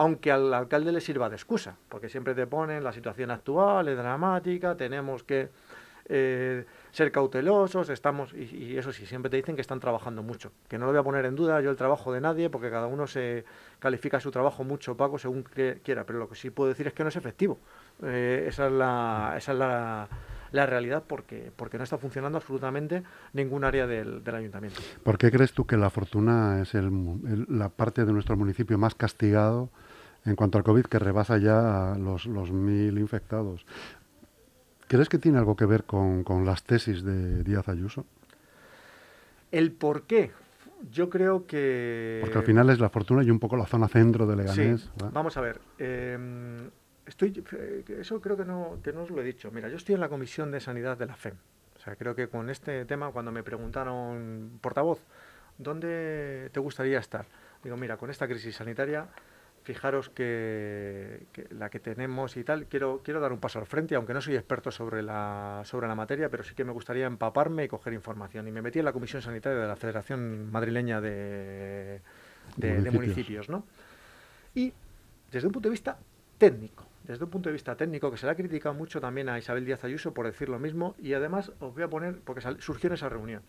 aunque 0.00 0.32
al 0.32 0.54
alcalde 0.54 0.92
le 0.92 1.02
sirva 1.02 1.28
de 1.28 1.36
excusa, 1.36 1.76
porque 1.90 2.08
siempre 2.08 2.34
te 2.34 2.46
ponen 2.46 2.82
la 2.82 2.90
situación 2.90 3.30
actual 3.30 3.86
es 3.86 3.98
dramática, 3.98 4.74
tenemos 4.74 5.24
que 5.24 5.50
eh, 6.06 6.64
ser 6.90 7.12
cautelosos, 7.12 7.90
estamos, 7.90 8.32
y, 8.32 8.78
eso 8.78 8.92
sí, 8.92 9.04
siempre 9.04 9.28
te 9.28 9.36
dicen 9.36 9.56
que 9.56 9.60
están 9.60 9.78
trabajando 9.78 10.22
mucho, 10.22 10.52
que 10.68 10.78
no 10.78 10.86
lo 10.86 10.92
voy 10.92 11.00
a 11.00 11.02
poner 11.02 11.26
en 11.26 11.36
duda 11.36 11.60
yo 11.60 11.68
el 11.68 11.76
trabajo 11.76 12.14
de 12.14 12.22
nadie, 12.22 12.48
porque 12.48 12.70
cada 12.70 12.86
uno 12.86 13.06
se 13.06 13.44
califica 13.78 14.20
su 14.20 14.30
trabajo 14.30 14.64
mucho 14.64 14.92
opaco 14.92 15.18
según 15.18 15.42
quiera, 15.42 16.06
pero 16.06 16.18
lo 16.18 16.30
que 16.30 16.34
sí 16.34 16.48
puedo 16.48 16.70
decir 16.70 16.86
es 16.86 16.94
que 16.94 17.02
no 17.02 17.10
es 17.10 17.16
efectivo. 17.16 17.58
Eh, 18.02 18.46
esa 18.48 18.68
es 18.68 18.72
la, 18.72 19.34
esa 19.36 19.52
es 19.52 19.58
la, 19.58 20.08
la 20.52 20.64
realidad 20.64 21.04
porque, 21.06 21.52
porque 21.54 21.76
no 21.76 21.84
está 21.84 21.98
funcionando 21.98 22.38
absolutamente 22.38 23.02
ningún 23.34 23.64
área 23.64 23.86
del, 23.86 24.24
del 24.24 24.34
ayuntamiento. 24.34 24.80
¿Por 25.02 25.18
qué 25.18 25.30
crees 25.30 25.52
tú 25.52 25.66
que 25.66 25.76
la 25.76 25.90
fortuna 25.90 26.62
es 26.62 26.74
el, 26.74 26.90
la 27.50 27.68
parte 27.68 28.06
de 28.06 28.14
nuestro 28.14 28.34
municipio 28.38 28.78
más 28.78 28.94
castigado 28.94 29.68
en 30.24 30.36
cuanto 30.36 30.58
al 30.58 30.64
COVID 30.64 30.84
que 30.86 30.98
rebasa 30.98 31.38
ya 31.38 31.94
los, 31.98 32.26
los 32.26 32.50
mil 32.52 32.98
infectados? 32.98 33.64
¿Crees 34.90 35.08
que 35.08 35.18
tiene 35.18 35.38
algo 35.38 35.54
que 35.54 35.66
ver 35.66 35.84
con, 35.84 36.24
las 36.44 36.64
tesis 36.64 37.04
de 37.04 37.44
Díaz 37.44 37.68
Ayuso? 37.68 38.06
El 39.52 39.70
por 39.70 40.02
qué. 40.02 40.32
Yo 40.90 41.08
creo 41.08 41.46
que... 41.46 42.18
Porque 42.22 42.38
al 42.38 42.44
final 42.44 42.70
es 42.70 42.80
la 42.80 42.88
fortuna 42.88 43.22
y 43.22 43.30
un 43.30 43.38
poco 43.38 43.56
la 43.56 43.66
zona 43.66 43.86
centro 43.86 44.26
de 44.26 44.34
Leganés. 44.34 44.90
Vamos 45.12 45.36
a 45.36 45.42
ver. 45.42 45.60
Em, 45.78 46.70
estoy, 47.06 47.44
eh, 47.52 47.84
eso 48.00 48.20
creo 48.20 48.36
que 48.36 48.44
no, 48.44 48.78
que 48.82 48.92
no 48.92 49.02
os 49.02 49.10
lo 49.10 49.20
he 49.20 49.24
dicho. 49.24 49.52
Mira, 49.52 49.68
yo 49.68 49.76
estoy 49.76 49.94
en 49.94 50.00
la 50.00 50.08
Comisión 50.08 50.50
de 50.50 50.58
Sanidad 50.58 50.98
de 50.98 51.06
la 51.06 51.14
FEM. 51.14 51.34
O 51.76 51.80
sea, 51.80 51.94
creo 51.94 52.16
que 52.16 52.26
con 52.26 52.50
este 52.50 52.84
tema, 52.84 53.12
cuando 53.12 53.30
me 53.30 53.44
preguntaron, 53.44 54.58
portavoz, 54.60 54.98
¿dónde 55.56 56.50
te 56.52 56.58
gustaría 56.58 56.98
estar? 56.98 57.26
Digo, 57.62 57.76
mira, 57.76 57.96
con 57.96 58.10
esta 58.10 58.26
crisis 58.26 58.56
sanitaria 58.56 59.06
fijaros 59.62 60.08
que, 60.08 61.26
la 61.50 61.70
que 61.70 61.80
tenemos 61.80 62.36
y 62.36 62.44
tal, 62.44 62.66
quiero, 62.66 63.02
quiero 63.04 63.20
dar 63.20 63.32
un 63.32 63.38
paso 63.38 63.58
al 63.58 63.66
frente, 63.66 63.94
aunque 63.94 64.14
no 64.14 64.20
soy 64.20 64.36
experto 64.36 64.70
sobre 64.70 65.02
la, 65.02 65.62
sobre 65.64 65.86
la 65.86 65.94
materia, 65.94 66.28
pero 66.28 66.42
sí 66.42 66.54
que 66.54 66.64
me 66.64 66.72
gustaría 66.72 67.06
empaparme 67.06 67.64
y 67.64 67.68
coger 67.68 67.92
información. 67.92 68.48
Y 68.48 68.52
me 68.52 68.62
metí 68.62 68.78
en 68.78 68.84
la 68.84 68.92
Comisión 68.92 69.22
Sanitaria 69.22 69.58
de 69.58 69.68
la 69.68 69.76
Federación 69.76 70.50
Madrileña 70.50 71.00
de, 71.00 72.00
municipios. 72.56 72.94
municipios, 72.94 73.48
¿no? 73.48 73.64
Y 74.54 74.72
desde 75.30 75.46
un 75.46 75.52
punto 75.52 75.68
de 75.68 75.72
vista 75.72 75.98
técnico, 76.38 76.86
desde 77.04 77.24
un 77.24 77.30
punto 77.30 77.48
de 77.48 77.52
vista 77.52 77.76
técnico, 77.76 78.10
que 78.10 78.16
se 78.16 78.26
le 78.26 78.32
ha 78.32 78.34
criticado 78.34 78.74
mucho 78.74 79.00
también 79.00 79.28
a 79.28 79.38
Isabel 79.38 79.64
Díaz 79.64 79.84
Ayuso 79.84 80.14
por 80.14 80.26
decir 80.26 80.48
lo 80.48 80.58
mismo, 80.58 80.94
y 80.98 81.12
además 81.12 81.52
os 81.60 81.74
voy 81.74 81.82
a 81.82 81.88
poner, 81.88 82.20
porque 82.20 82.40
surgió 82.60 82.88
en 82.88 82.94
esa 82.94 83.08
reunión, 83.08 83.42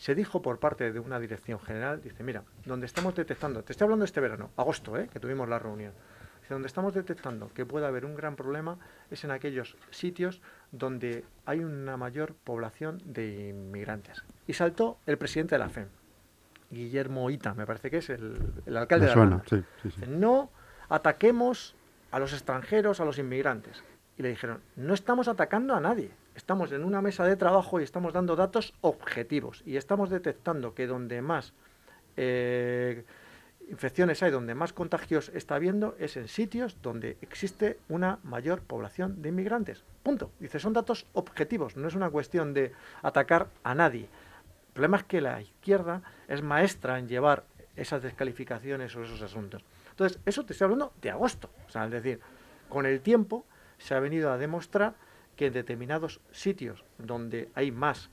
se 0.00 0.14
dijo 0.14 0.40
por 0.40 0.58
parte 0.58 0.92
de 0.92 0.98
una 0.98 1.20
dirección 1.20 1.60
general, 1.60 2.00
dice, 2.00 2.24
mira, 2.24 2.42
donde 2.64 2.86
estamos 2.86 3.14
detectando, 3.14 3.62
te 3.62 3.72
estoy 3.72 3.84
hablando 3.84 4.06
este 4.06 4.18
verano, 4.18 4.48
agosto, 4.56 4.96
¿eh? 4.96 5.10
que 5.12 5.20
tuvimos 5.20 5.46
la 5.46 5.58
reunión, 5.58 5.92
dice, 6.40 6.54
donde 6.54 6.68
estamos 6.68 6.94
detectando 6.94 7.52
que 7.52 7.66
puede 7.66 7.84
haber 7.86 8.06
un 8.06 8.14
gran 8.14 8.34
problema 8.34 8.78
es 9.10 9.24
en 9.24 9.30
aquellos 9.30 9.76
sitios 9.90 10.40
donde 10.72 11.26
hay 11.44 11.58
una 11.58 11.98
mayor 11.98 12.32
población 12.32 13.02
de 13.04 13.50
inmigrantes. 13.50 14.24
Y 14.46 14.54
saltó 14.54 14.96
el 15.04 15.18
presidente 15.18 15.56
de 15.56 15.58
la 15.58 15.68
FEM, 15.68 15.88
Guillermo 16.70 17.28
Ita, 17.28 17.52
me 17.52 17.66
parece 17.66 17.90
que 17.90 17.98
es 17.98 18.08
el, 18.08 18.54
alcalde 18.74 19.04
de 19.04 19.14
la 19.14 19.42
sí, 19.46 19.62
No 20.08 20.50
ataquemos 20.88 21.76
a 22.10 22.18
los 22.18 22.32
extranjeros, 22.32 23.00
a 23.00 23.04
los 23.04 23.18
inmigrantes. 23.18 23.84
Y 24.16 24.22
le 24.22 24.30
dijeron, 24.30 24.62
no 24.76 24.94
estamos 24.94 25.28
atacando 25.28 25.74
a 25.74 25.80
nadie. 25.80 26.10
Estamos 26.40 26.72
en 26.72 26.84
una 26.84 27.02
mesa 27.02 27.26
de 27.26 27.36
trabajo 27.36 27.80
y 27.80 27.84
estamos 27.84 28.14
dando 28.14 28.34
datos 28.34 28.72
objetivos 28.80 29.62
y 29.66 29.76
estamos 29.76 30.08
detectando 30.08 30.74
que 30.74 30.86
donde 30.86 31.20
más 31.20 31.52
eh, 32.16 33.04
infecciones 33.68 34.22
hay, 34.22 34.30
donde 34.30 34.54
más 34.54 34.72
contagios 34.72 35.30
está 35.34 35.56
habiendo, 35.56 35.96
es 35.98 36.16
en 36.16 36.28
sitios 36.28 36.78
donde 36.80 37.18
existe 37.20 37.78
una 37.90 38.20
mayor 38.22 38.62
población 38.62 39.20
de 39.20 39.28
inmigrantes. 39.28 39.84
Punto. 40.02 40.30
Dice, 40.40 40.58
son 40.58 40.72
datos 40.72 41.06
objetivos, 41.12 41.76
no 41.76 41.86
es 41.86 41.94
una 41.94 42.08
cuestión 42.08 42.54
de 42.54 42.72
atacar 43.02 43.48
a 43.62 43.74
nadie. 43.74 44.04
El 44.68 44.72
problema 44.72 44.96
es 44.96 45.04
que 45.04 45.20
la 45.20 45.42
izquierda 45.42 46.00
es 46.26 46.42
maestra 46.42 46.98
en 46.98 47.06
llevar 47.06 47.44
esas 47.76 48.02
descalificaciones 48.02 48.96
o 48.96 49.04
esos 49.04 49.20
asuntos. 49.20 49.62
Entonces, 49.90 50.18
eso 50.24 50.46
te 50.46 50.54
estoy 50.54 50.64
hablando 50.64 50.94
de 51.02 51.10
agosto. 51.10 51.50
O 51.68 51.70
sea, 51.70 51.84
es 51.84 51.90
decir, 51.90 52.18
con 52.70 52.86
el 52.86 53.02
tiempo 53.02 53.44
se 53.76 53.94
ha 53.94 54.00
venido 54.00 54.32
a 54.32 54.38
demostrar 54.38 54.94
que 55.40 55.46
en 55.46 55.54
determinados 55.54 56.20
sitios 56.32 56.84
donde 56.98 57.48
hay 57.54 57.72
más 57.72 58.10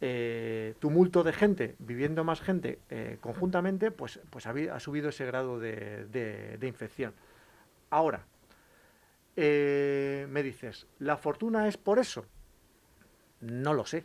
eh, 0.00 0.74
tumulto 0.80 1.22
de 1.22 1.32
gente, 1.32 1.76
viviendo 1.78 2.24
más 2.24 2.40
gente 2.40 2.80
eh, 2.90 3.16
conjuntamente, 3.20 3.92
pues, 3.92 4.18
pues 4.28 4.44
ha, 4.48 4.80
subido 4.80 5.10
ese 5.10 5.24
grado 5.24 5.60
de, 5.60 6.58
infección. 6.62 7.14
Ahora, 7.90 8.26
eh, 9.36 10.26
me 10.30 10.42
dices, 10.42 10.88
¿la 10.98 11.16
fortuna 11.16 11.68
es 11.68 11.76
por 11.76 12.00
eso? 12.00 12.26
No 13.40 13.72
lo 13.72 13.86
sé. 13.86 14.04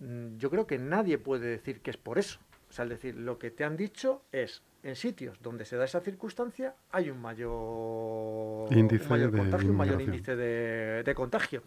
Mm, 0.00 0.36
yo 0.36 0.50
creo 0.50 0.66
que 0.66 0.76
nadie 0.76 1.16
puede 1.16 1.48
decir 1.48 1.80
que 1.80 1.92
es 1.92 1.96
por 1.96 2.18
eso. 2.18 2.40
O 2.68 2.74
sea, 2.74 2.84
es 2.84 2.90
decir, 2.90 3.14
lo 3.14 3.38
que 3.38 3.50
te 3.50 3.64
han 3.64 3.78
dicho 3.78 4.20
es, 4.32 4.62
en 4.82 4.96
sitios 4.96 5.40
donde 5.42 5.64
se 5.64 5.76
da 5.76 5.84
esa 5.84 6.00
circunstancia 6.00 6.74
hay 6.90 7.10
un 7.10 7.20
mayor, 7.20 8.72
índice 8.72 9.08
mayor 9.08 9.36
contagio, 9.36 9.70
un 9.70 9.76
mayor 9.76 10.00
índice 10.00 10.36
de, 10.36 11.14
contagio. 11.14 11.62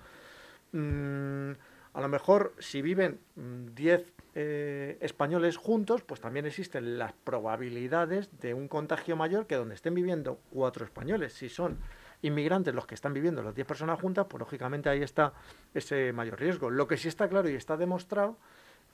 Mm, 0.71 1.51
a 1.93 2.01
lo 2.01 2.07
mejor 2.07 2.53
si 2.57 2.81
viven 2.81 3.19
10 3.35 4.01
mm, 4.01 4.03
eh, 4.35 4.97
españoles 5.01 5.57
juntos, 5.57 6.01
pues 6.01 6.19
también 6.19 6.47
existen 6.47 6.97
las 6.97 7.13
probabilidades 7.13 8.29
de 8.39 8.55
un 8.55 8.67
contagio 8.67 9.15
mayor 9.15 9.45
que 9.45 9.55
donde 9.55 9.75
estén 9.75 9.93
viviendo 9.93 10.39
cuatro 10.49 10.85
españoles. 10.85 11.33
Si 11.33 11.49
son 11.49 11.77
inmigrantes 12.23 12.73
los 12.73 12.87
que 12.87 12.95
están 12.95 13.13
viviendo 13.13 13.43
las 13.43 13.53
10 13.53 13.67
personas 13.67 13.99
juntas, 13.99 14.25
pues 14.27 14.39
lógicamente 14.39 14.89
ahí 14.89 15.03
está 15.03 15.33
ese 15.73 16.13
mayor 16.13 16.39
riesgo. 16.39 16.71
Lo 16.71 16.87
que 16.87 16.97
sí 16.97 17.09
está 17.09 17.27
claro 17.27 17.49
y 17.49 17.53
está 17.53 17.77
demostrado 17.77 18.37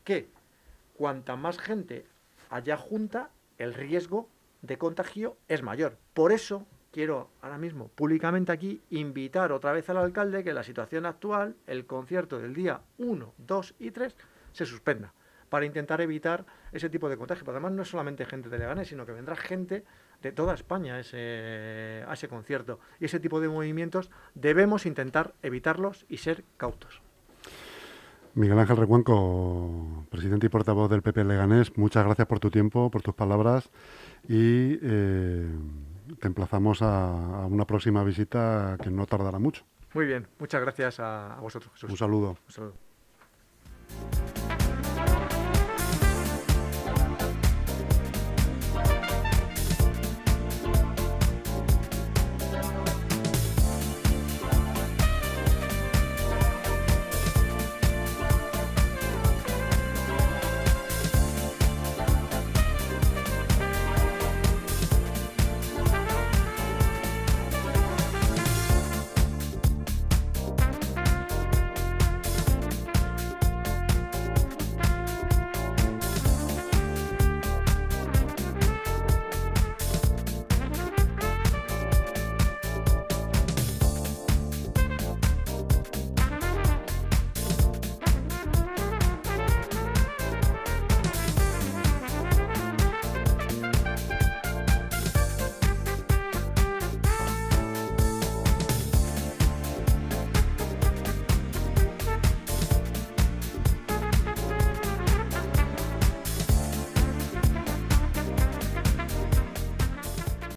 que 0.04 0.28
cuanta 0.98 1.38
más 1.38 1.58
gente 1.60 2.06
haya 2.50 2.76
junta, 2.76 3.30
el 3.60 3.76
riesgo 3.76 4.28
de 4.64 4.78
contagio 4.78 5.38
es 5.48 5.62
mayor. 5.62 5.98
Por 6.14 6.32
eso 6.32 6.66
quiero 6.92 7.30
ahora 7.42 7.60
mismo 7.60 7.90
públicamente 7.90 8.52
aquí 8.52 8.82
invitar 8.90 9.52
otra 9.52 9.74
vez 9.74 9.90
al 9.90 9.98
alcalde 9.98 10.44
que 10.44 10.54
la 10.54 10.64
situación 10.64 11.06
actual, 11.06 11.56
el 11.68 11.86
concierto 11.86 12.40
del 12.40 12.56
día 12.56 12.82
1, 12.98 13.34
2 13.38 13.76
y 13.80 13.92
3, 13.92 14.16
se 14.54 14.66
suspenda 14.66 15.14
para 15.50 15.66
intentar 15.66 16.00
evitar 16.02 16.46
ese 16.72 16.90
tipo 16.90 17.10
de 17.10 17.18
contagio. 17.18 17.44
Además 17.50 17.72
no 17.72 17.82
es 17.82 17.90
solamente 17.90 18.26
gente 18.26 18.50
de 18.50 18.60
Leganés, 18.60 18.88
sino 18.88 19.06
que 19.06 19.12
vendrá 19.12 19.36
gente 19.36 19.84
de 20.22 20.32
toda 20.32 20.54
España 20.54 21.00
ese, 21.00 22.04
a 22.08 22.14
ese 22.14 22.28
concierto. 22.28 22.80
Y 23.00 23.06
ese 23.06 23.20
tipo 23.20 23.40
de 23.40 23.50
movimientos 23.50 24.12
debemos 24.36 24.86
intentar 24.86 25.34
evitarlos 25.42 26.06
y 26.08 26.18
ser 26.18 26.44
cautos. 26.58 27.02
Miguel 28.40 28.58
Ángel 28.58 28.78
Recuenco, 28.78 30.06
presidente 30.10 30.46
y 30.46 30.50
portavoz 30.50 30.90
del 30.90 31.02
PP 31.02 31.26
Leganés, 31.26 31.78
muchas 31.78 32.06
gracias 32.06 32.26
por 32.26 32.40
tu 32.40 32.50
tiempo, 32.50 32.90
por 32.90 33.02
tus 33.02 33.14
palabras 33.14 33.70
y 34.30 34.80
eh, 34.82 35.46
te 36.22 36.28
emplazamos 36.28 36.82
a, 36.82 37.46
una 37.48 37.66
próxima 37.66 38.02
visita 38.02 38.78
que 38.82 38.92
no 38.92 39.06
tardará 39.08 39.40
mucho. 39.40 39.66
Muy 39.94 40.06
bien, 40.06 40.26
muchas 40.40 40.62
gracias 40.62 41.02
a, 41.02 41.38
vosotros. 41.42 41.84
Un 41.84 41.98
saludo. 41.98 42.38
Un 42.48 42.54
saludo. 42.54 42.89